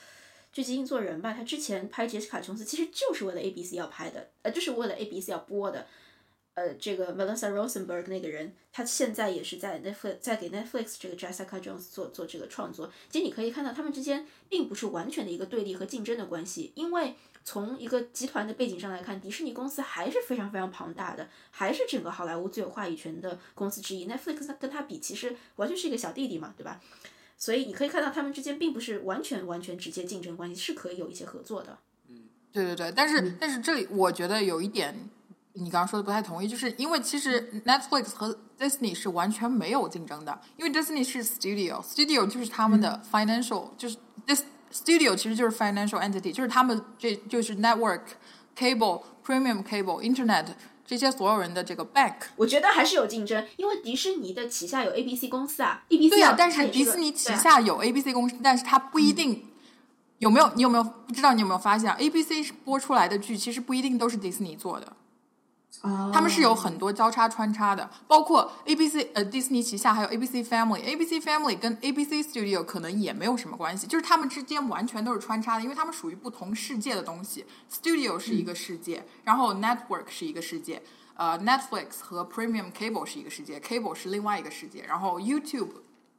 [0.52, 5.88] 剧集制作人吧，他之前拍杰西卡琼斯其实就是为了 ABC 要拍的，呃，就是为了 ABC 要播的。
[6.60, 12.92] 呃，这个 Melissa Rosenberg 那个人，他现在也是在 Netflix 在给 Netflix 这个 Jessica Jones 做做这个创作。
[13.10, 24.06] 其实你可以看到，他们之间并不是完全的一个对立和竞争的关系，因为从一个集团的背景上来看，迪士尼公司还是非常非常庞大的，还是整个好莱坞最有话语权的公司之一。
[24.06, 26.82] Netflix 跟他比，其实完全是一个小弟弟嘛，对吧？
[27.38, 31.78] 所以你可以看到，他们之间并不是完全完全直接竞争关系，是可以有一些合作的。
[32.10, 35.10] 嗯，对对对，但是但是这里我觉得有一点。
[35.60, 48.02] 你刚刚说的不太同意，就是因为其实 Netflix 和 Disney 是完全没有竞争的，因为 Disney 是 Studio，Studio 就是他们的 financial，就是 this Studio 其实就是 financial entity，就是他们这就是 network
[48.58, 50.46] cable premium cable internet
[50.86, 52.16] 这些所有人的这个 bank。
[52.36, 59.46] 我觉得还是有竞争，因为迪士尼的旗下有 ABC 公司啊，ABC 对啊，但是迪士尼旗下有 ABC 公司，但是它不一定
[60.20, 64.94] 有没有，你有没有不知道你有没有发现，ABC 播出来的剧其实不一定都是迪士尼做的。
[66.12, 72.22] 他们是有很多交叉穿插的，包括 A B C 呃迪士尼旗下还有 A B C Family，A B C Family 跟 A B C
[72.22, 77.46] Studio 可能也没有什么关系，就是他们之间完全都是穿插的，因为他们属于不同世界的东西。
[77.72, 80.82] Studio 是一个世界，然后 Network 是一个世界，
[81.16, 85.70] 呃 Netflix 和 Premium Cable 是一个世界，Cable 是另外一个世界，然后 YouTube、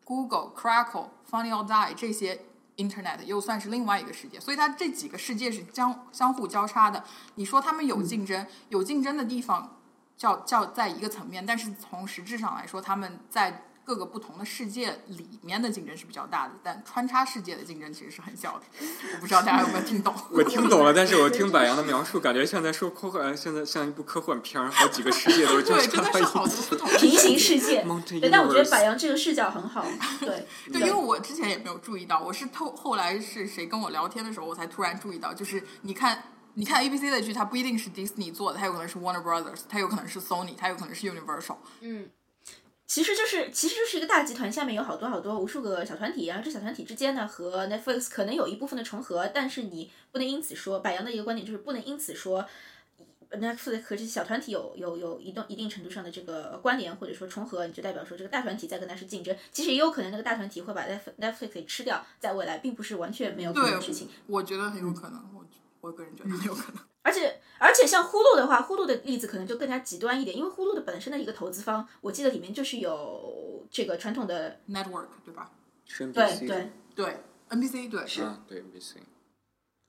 [0.05, 2.47] Google、Crackle、Funny or Die 这些。
[2.83, 7.05] Internet 又算是另外一个世界，所以它这几个世界是相相互交叉的。
[7.35, 9.77] 你说他们有竞争，有竞争的地方
[10.17, 13.67] 叫叫在一个层面，但是从实质上来说，他们在。
[13.85, 18.65] 各个不同的世界里面的竞争是比较大的，但穿插世界的竞争其实是很小的。
[19.15, 20.15] 我不知道大家有没有听懂？
[20.31, 27.85] 我听懂了，但是我听柏杨的描述，感觉像在说科幻，现在像一部科幻片儿，好几个世界都对，真的是好多不同平行世界。
[28.21, 29.85] 对，但我觉得柏杨这个视角很好。
[30.21, 36.23] 对，对，因为我之前也没有注意到，我是透后来是谁跟我聊天的时候，我才突然注意到，就是你看，
[36.55, 41.57] 你看 A B C 的剧，它不一定是 Disney 做的，它有可能是 Warner Brothers，它有可能是 Sony，它有可能是 Universal。
[41.81, 42.09] 嗯。
[42.91, 52.45] 其实就是，其实就是一个大集团，下面有好多好多无数个小团体，然后这小团体之间呢，和 Netflix 可能有一部分的重合，但是你不能因此说，柏杨的一个观点就是不能因此说
[53.31, 59.37] Netflix 和这些小团体有有有一定一定程度上的这个关联或者说重合，你就代表说这个大团体在跟它是竞争。
[59.53, 60.85] 其实也有可能那个大团体会把
[61.21, 64.09] Netflix 给吃掉，在未来并不是完全没有可能的事情。
[64.27, 65.47] 我觉得很有可能，我
[65.81, 66.83] 我个人觉得很有可能。
[67.03, 75.51] 而且而且像呼噜的话，呼噜的例子可能就更加极端一点，因为呼噜的本身的一个投资方，我记得里面就是有这个传统的 network，对吧？
[75.89, 76.71] 对对。
[76.95, 77.17] 对
[77.49, 78.07] ，NBC 对。
[78.07, 78.97] 是，对 NBC，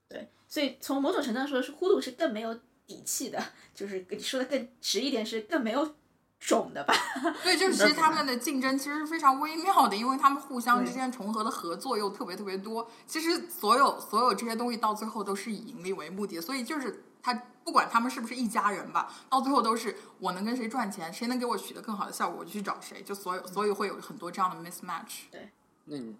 [0.07, 3.43] 对，所以从某种程度上说，是呼噜是更没有底气的，
[3.75, 5.95] 就是跟你说的更直一点，是更没有
[6.41, 6.93] 种的吧。
[7.43, 12.89] 对，就是其实他们的竞争其实是非常微妙的，因为他们互相之间重合的合作又特别特别多。
[13.05, 17.33] 其实所有所有这些东西到最后都是以盈利为目的，所以就是他
[17.63, 23.01] 不管他们是不是一家人吧，到最后都是我能跟谁赚钱，谁能给我取得更好的效果，我就去找谁。
[23.03, 25.29] 就所有所以会有很多这样的 mismatch。
[25.29, 25.51] 对
[25.85, 26.15] 那你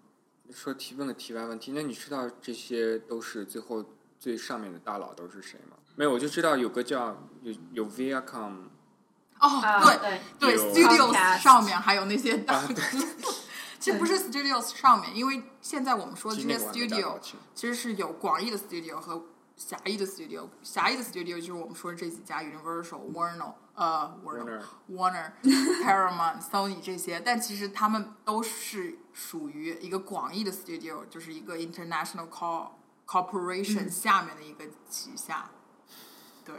[0.52, 3.84] 说提问个题外问题，那你知道这些都是最后
[4.20, 5.76] 最上面的大佬都是谁吗？
[5.96, 8.68] 没有，我就知道有个叫有有 Viacom
[9.42, 13.06] 哦，啊对对，Studios 上面还有那些大公司，
[13.78, 17.18] 其实不是 Studios 上面，因为现在我们说的这些 Studio
[17.52, 19.20] 其实是有广义的 Studio 和
[19.56, 20.48] 狭义的 Studio。
[20.62, 25.32] 狭义的 Studio 就是我们说的这几家 Universal、Warner、呃 Warner Warner、
[25.84, 32.68] Paramount、Sony 这些，但其实他们都是属于一个广义的 Studio，就是一个 International Cor
[33.06, 35.50] Corporation 下面的一个旗下。
[36.44, 36.54] 对，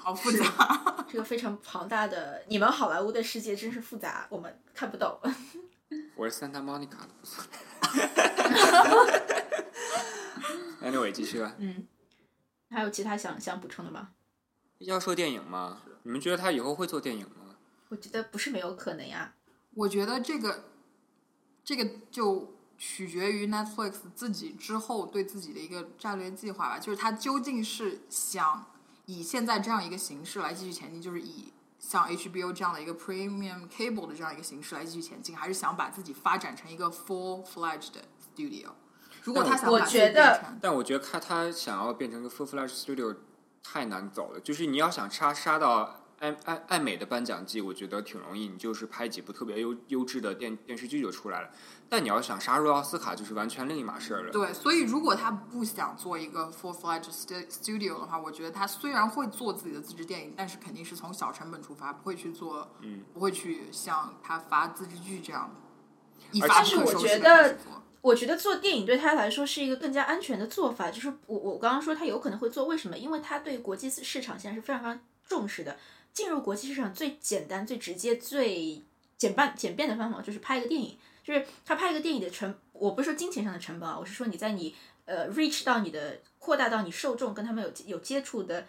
[0.00, 1.04] 好复杂。
[1.08, 5.20] 这个非常庞大的，你们好莱坞的世界真是复杂，我们看不懂。
[6.16, 7.08] 我是 Santa Monica 的。
[10.82, 11.54] anyway，继续吧。
[11.58, 11.86] 嗯，
[12.70, 14.10] 还有其他想想补充的吗？
[14.78, 15.82] 要说电影吗？
[16.04, 17.56] 你们觉得他以后会做电影吗？
[17.88, 19.34] 我觉得不是没有可能呀。
[19.74, 20.64] 我觉得这个
[21.62, 28.69] 这个就取决于 Netflix 自己之后对自己的一个战略计划吧，就是他究竟是想
[29.10, 37.90] 以现在这样一个形式来继续前进，就是以像 HBO 这样的一个 premium cable 的这样一个形式来继续前进，还是想把自己发展成一个 full fledged
[38.36, 38.68] studio？
[39.24, 43.16] 如果他想我把自己觉得变成但我觉得他他想要变成一个 full fledged studio
[43.62, 51.50] 太难走了，就是你要想杀杀到爱爱爱美的颁奖季，我觉得挺容易，你就是拍几部特别优优质的电电视剧就出来了。
[51.88, 54.30] 但你要想杀入奥斯卡，就是完全另一码事儿了。
[54.30, 65.50] 对，所以如果他不想做一个 full fledged stu- studio 的话，我觉得他虽然会做自己的自制电影，但是肯定是从小成本出发，不会去做，嗯，不会去像他发自制剧这样
[66.32, 67.58] 一而发且我不可收拾的觉得。
[68.02, 70.90] 我觉得做电影对他来说是一个更加安全的做法。
[70.90, 72.96] 就是我我刚刚说他有可能会做，为什么？
[72.96, 75.76] 因为他对国际市场现在是非常非常重视的。
[76.12, 78.82] 进入国际市场最简单、最直接、最
[79.16, 80.96] 简办简便的方法就是拍一个电影。
[81.22, 88.66] 就是他拍一个电影的成，我不是说金钱上的成本啊，我是说你在你呃 reach 到你的扩大到你受众跟他们有有接触的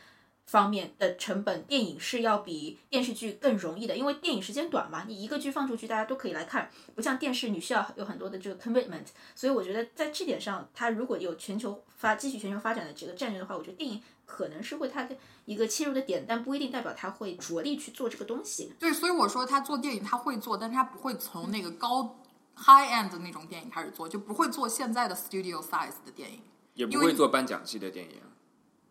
[0.52, 18.74] 方面的成本，电影是要比电视剧更容易的，因为电影时间短嘛，你一个剧放出去大家都可以来看，不像电视你需要有很多的这个 commitment，所以我觉得在这点上，它如果有全球发继续全球发展的这个战略的话，我觉得电影可能是会它的一个切入的点，但不一定代表它会着力去做这个东西。
[18.78, 22.20] 对，所以我说他做电影他会做，但是他不会从那个高
[22.58, 26.41] high end 的那种电影开始做，就不会做现在的 studio size 的电影。
[26.74, 28.22] 也不会做颁奖季的电影。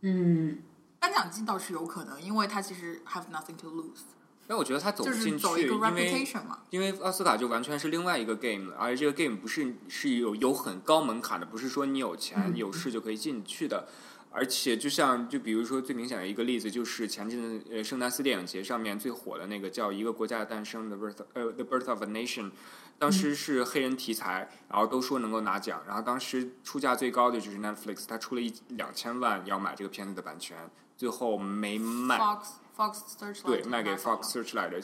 [0.02, 0.62] 嗯，
[1.00, 4.02] 颁奖季倒是有可能，因为他其实 have nothing to lose，
[4.46, 6.26] 但我觉得他走不进去，因为。
[6.70, 13.88] 因为奥斯卡就完全是另外一个 game 了，而且这个 game 不是是有有很高门槛的，不是说你有钱、有势就可以进去的。
[14.32, 22.52] 而且就像就比如说最明显的一个例子，就是前阵子呃圣丹斯电影节上面最火的那个叫《一个国家的诞生》的 birth 呃 The Birth of a Nation，
[22.96, 30.56] 当时是黑人题材，然后都说能够拿奖，然后当时出价最高的就是 Netflix，他出了一两千万要买这个片子的版权，
[31.00, 32.18] 最后没卖。
[32.18, 32.40] Fox
[32.76, 34.82] Fox Searchlight 对，卖给 Fox Searchlight 的。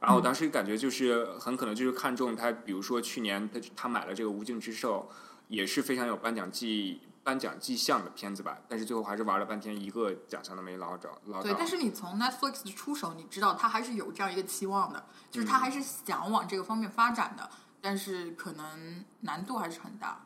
[0.00, 5.10] 然后我当时感觉就是很可能就是看中他，比如说去年他他买了这个《无尽之兽》，
[5.48, 11.58] 也是非常有颁奖季颁奖迹象的片子吧，但是最后还是玩了半天，一个奖项都没捞着捞对，到。
[11.58, 17.50] 但是你从 Netflix 的出手，你知道他还是有这样一个期望的，就是嗯他还是想往这个方面发展的，
[17.80, 20.20] 但是可能难度还是很大。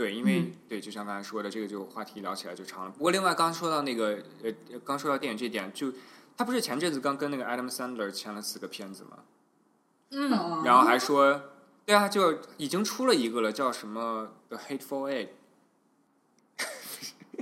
[0.00, 2.90] 对，因为、对，就像刚才说的，这个就话题聊起来就长了。
[2.90, 4.50] 不过另外刚说到那个呃，
[4.82, 5.92] 刚说到电影这点，就
[6.38, 9.18] 他不是前阵子刚跟那个 Adam Sandler 签了四个片子吗？
[10.12, 10.30] 嗯，
[10.64, 11.38] 然后还说，
[11.84, 15.28] 对啊，就已经出了一个了，叫什么《The Hateful Eight》。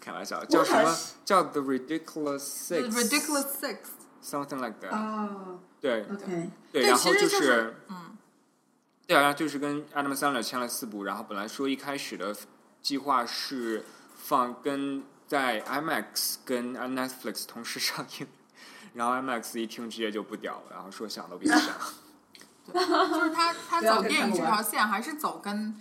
[0.00, 0.96] 开玩笑，叫什么？
[1.24, 2.90] 叫 The Ridiculous Six。
[2.90, 4.90] Ridiculous Six，Something like that。
[4.90, 7.96] 哦对，OK，对，然后就是是，嗯，
[9.10, 12.32] 对啊，就是跟 Adam Sandler 签了四部，然后本来说一开始的
[12.80, 13.84] 计划是
[14.14, 18.28] 放跟在 IMAX 跟 Netflix 同时上映，
[18.94, 21.60] 然后 IMAX 一听直接就不屌了，然后说想都别想。
[22.72, 25.74] 就是他他走电影这条线还是走跟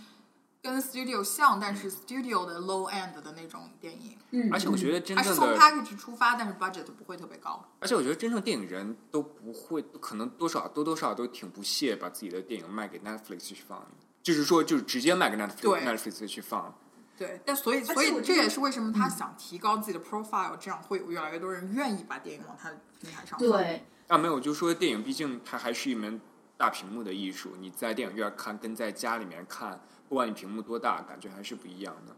[0.62, 7.66] 跟 Studio 像，但是 Studio 的 low end 的那种电影，嗯，而且我觉得真还是从正的 package 出发，但是 budget 不会特别高。
[7.80, 13.88] 而且我觉得真正电影人都不会，可能多少多多少少都挺不屑把自己的电影卖给 Netflix 去放，
[14.22, 16.76] 就是说就是直接卖给 Netflix Netflix 去放。
[17.18, 23.40] 对，但所以所以这也是为什么他想提高自己的 profile，这样会有越来越多人愿意把电影往他的平台上放。
[23.40, 26.20] 对，啊，没有，就说电影毕竟它还是一门
[26.56, 32.16] 大屏幕的艺术，你在电影院看跟在家里面看，不管你屏幕多大，感觉还是不一样的。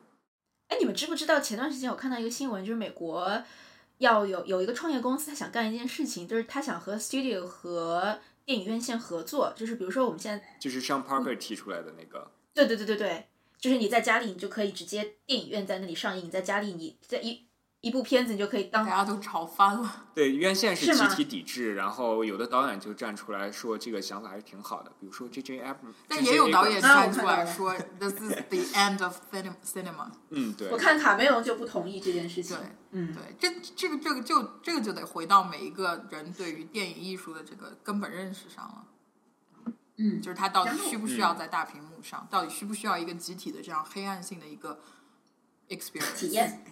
[0.70, 3.44] 哎，你们知不知道前段时间我看到一个新闻，就是美国
[3.98, 13.28] 要有有一个创业公司，他想干一件事情，就是他想和 studio 和电影院线合作，就是比如说我们现在，就是上 Parker 提出来的那个，对对对对对，
[13.60, 17.46] 就是你在家里你就可以直接电影院在那里上映，你在家里你在一
[17.82, 20.06] 一部片子你就可以当大家都吵翻了。
[20.14, 25.78] 对院线是集体抵制，然后有的导演就站出来说这个想法还是挺好的，比如说 J J Ab，
[26.08, 30.12] 但也有导演站出来说， “This is the end of cinem- cinema”。
[30.30, 38.86] 嗯，对我，看卡梅隆就不同意这件事情对，嗯，对，这这个这个就这个就得回到每一个人对于电影艺术的这个根本认识上了。
[39.98, 44.80] 嗯就是他到底需不需要在大屏幕上，到底需不需要一个集体的这样黑暗性的一个
[45.70, 46.64] experience 体验。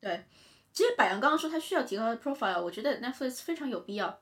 [0.00, 0.24] 对，
[0.72, 4.20] 其实柏杨刚刚说他需要提高 profile，我觉得 Netflix 非常有必要。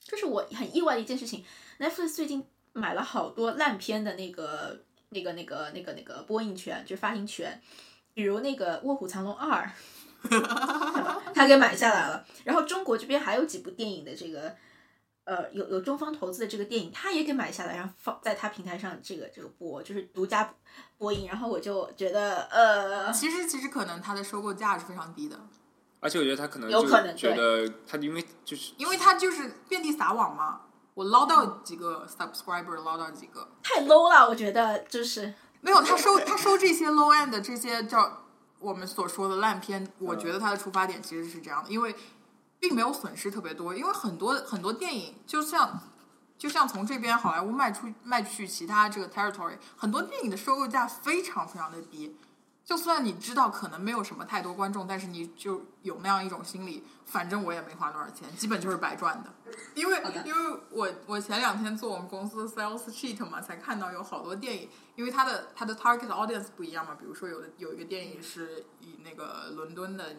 [0.00, 1.44] 这是我很意外的一件事情
[1.78, 7.60] ，Netflix 最近买了好多烂片的那个、那个、那个、那个、那个播映权，就是发行权，
[8.14, 9.68] 比如那个《卧虎藏龙二
[11.34, 12.24] 》，他给买下来了。
[12.44, 14.54] 然后中国这边还有几部电影的这个。
[15.24, 20.52] 呃，有有中方投资的这个电影，他也给买下来，然后放在他平台上这个这个播，就是独家
[20.98, 21.28] 播映。
[21.28, 25.38] 然后我就觉得，呃，其实其实可能它的收购价是非常低的，
[26.02, 30.60] 而且我觉得他可能就有可能觉得他因为就是因为他就是遍地撒网嘛。
[30.94, 35.32] 我捞到几个 subscriber，捞到几个，太 low 了，我觉得就是
[35.62, 38.24] 没有他收他收这些 low end 的这些叫
[38.58, 41.96] 我们所说的烂片，我觉得他的出发点其实是这样的，因为
[42.60, 45.80] 并没有损失特别多，因为很多很多电影就像
[46.36, 52.14] 就像从这边好莱坞卖出卖去其他这个 territory，很多电影的收购价非常非常的低。
[52.64, 59.32] 就算你知道可能没有什么太多观众，但是你就有那样一种心理，反正我也没花多少钱，基本就是白赚的。
[59.74, 66.94] 因为因为我我前两天做我们公司的 sales sheet 嘛，才看到有好多电影，因为它的它的 target audience 不一样嘛。
[66.94, 70.14] 比如说有的有一个电影是以那个伦敦的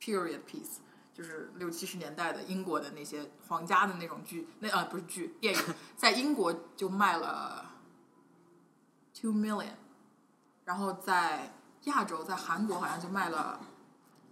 [0.00, 0.78] period piece，
[1.14, 5.60] 就是六七十年代的英国的那些皇家的那种剧，那呃不是剧电影，
[5.96, 7.64] 在英国就卖了
[9.14, 9.76] two million，
[10.64, 11.52] 然后在
[11.86, 13.58] 亚洲在韩国好像就卖了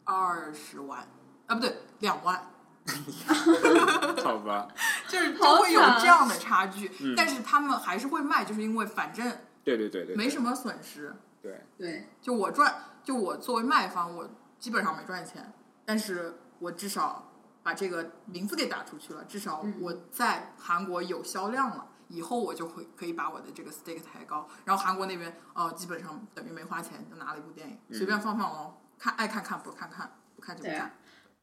[0.05, 1.01] 二十万，
[1.47, 2.51] 啊不对两万。
[4.23, 4.69] 好吧，
[5.09, 7.15] 就是会有这样的差距，嗯。
[7.17, 9.27] 但是他们还是会卖，就是因为反正
[9.65, 11.17] 对对对对，没什么损失。
[11.41, 14.29] 对，对，就我赚，就我作为卖方，我
[14.59, 15.51] 基本上没赚钱，
[15.87, 17.31] 但是我至少
[17.63, 19.75] 把这个名字给打出去了，至少嗯。
[19.81, 21.87] 我在韩国有销量了。
[22.09, 30.97] 以后我就会可以把我的这个 stake 抬高，然后韩国那边哦、基本上等于没花钱就拿了一部电影，随便放放哦，看爱看看不看看，不看就不看。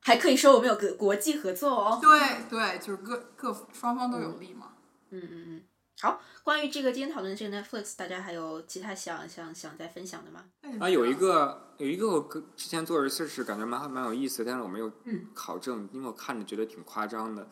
[0.04, 2.00] 还可以说我们有个国际合作哦。
[2.02, 4.74] 对对，就是各各双方都有利嘛。
[5.12, 5.64] 嗯嗯嗯。
[6.02, 10.46] 好，关于这个今天讨论的这个 Netflix，大家还有其他想想想再分享的吗？
[10.80, 17.48] 啊，有一个有一个我之前做 research 感觉蛮蛮有意思，但是我没有嗯考证，因为我看着觉得挺夸张的。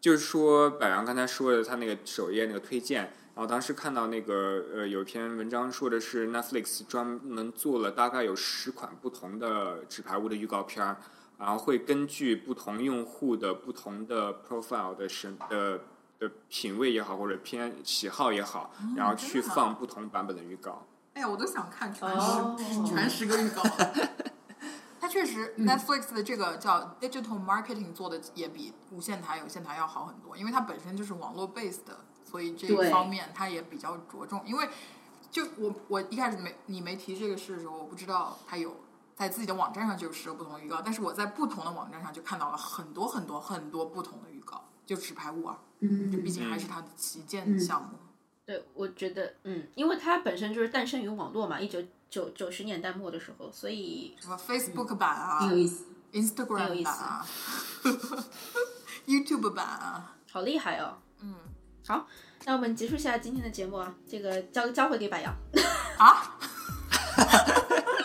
[0.00, 3.02] 就是说，柏杨刚才说的他那个首页那个推荐，
[3.34, 10.96] 然后当时看到那个呃有一篇文章说的是 Netflix 专门做了大概有十款不同的纸牌屋的预告片儿，
[11.38, 15.80] 然后会根据不同用户的不同的 profile 的审的
[16.18, 20.86] 的品味也好，或者偏喜好也好，然后去放不同版本的预告。
[21.12, 23.62] 哎呀，我都想看全十、哦全十个预告。
[25.00, 34.42] 它确实、Netflix 的这个叫 digital marketing 做的也比无线台、有线台要好很多，因为它本身就是网络 base 的，所以这一方面它也比较着重。
[34.44, 34.68] 因为
[35.30, 38.76] 就我我一开始没你没提这个事的时候，我不知道它有
[39.16, 47.98] 在自己的网站上就有十个不同的预告，但是我在不同的网站上就看到了很多很多很多不同的预告，就纸牌屋啊，嗯这毕竟还是它的旗舰项目。
[48.50, 51.80] 对，我觉得，嗯，因为它本身就是诞生于网络嘛，一九
[52.10, 57.26] 九九十年代末的时候，所以什么 Facebook 版啊，挺有意思，Instagram 意思版啊，
[59.06, 60.98] YouTube 版啊，好厉害哦。
[61.20, 61.36] 嗯
[61.86, 62.08] 好，
[62.44, 65.32] 那我们结束一下今天的节目啊，这个交交回给白羊。
[65.96, 66.36] 啊？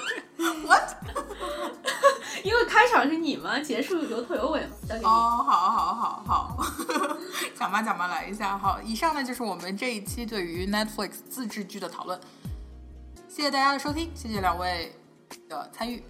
[2.46, 5.06] 因为开场是你嘛，结束有头有尾嘛，交给你。
[5.06, 6.68] 哦，好好好好，
[7.58, 8.56] 讲吧讲吧，来一下。
[8.56, 12.20] 好，以上呢就是我们这一期对于 Netflix 自制剧的讨论。
[13.28, 14.96] 谢谢大家的收听，谢谢两位
[15.50, 16.04] 的参与，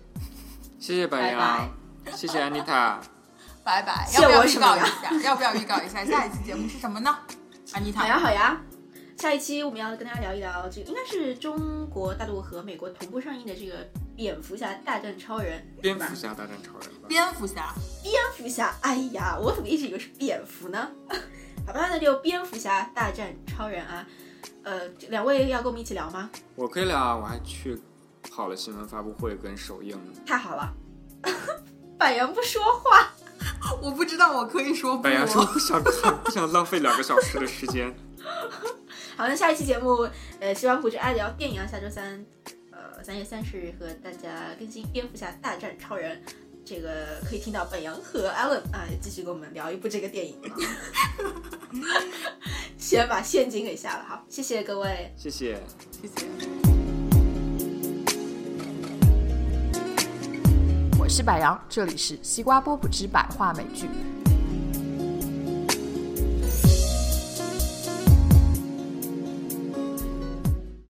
[0.78, 1.40] 谢谢白拜杨，
[2.04, 3.00] 拜谢谢安妮塔。
[3.64, 4.06] 拜拜。
[4.20, 5.12] 要不要预告一下？
[5.24, 7.18] 要不要预告一下下一期节目是什么呢？
[7.72, 8.62] 安妮塔，好呀好呀，
[9.18, 15.66] 下一期我们要跟大家聊一聊这个，应该是中国大陆和美国同步上映的这个《蝙蝠侠大战超人》。
[15.82, 16.90] 蝙蝠侠大战超人。
[17.08, 20.90] 蝙蝠侠，蝙蝠侠，哎呀，我怎么一直以为是蝙蝠呢？
[21.68, 24.06] 好吧，那就蝙蝠侠大战超人啊。
[24.64, 26.30] 呃，两位要跟我们一起聊吗？
[26.56, 27.78] 我可以聊啊，我还去
[28.32, 30.14] 跑了新闻发布会跟首映呢。
[30.26, 30.74] 太好了，
[31.98, 33.12] 百阳不说话。
[33.82, 35.04] 我不知道我可以说不。
[35.04, 37.94] 百阳说不想看，不想浪费两个小时的时间。
[39.18, 40.08] 好，那下一期节目，
[40.40, 42.52] 呃，希望不是爱聊电影啊，下周三，呃，
[43.06, 46.20] 三月三十日和大家更新《蝙蝠侠大战超人》，
[46.66, 50.36] 这个可以听到本阳和 Allen 啊，继续跟我们聊一部这个电影。
[52.80, 55.56] 先把现金给下了，好，谢谢各位，谢谢，
[56.02, 56.26] 谢谢。
[60.98, 63.88] 我是百杨，这里是西瓜波普之百话美剧。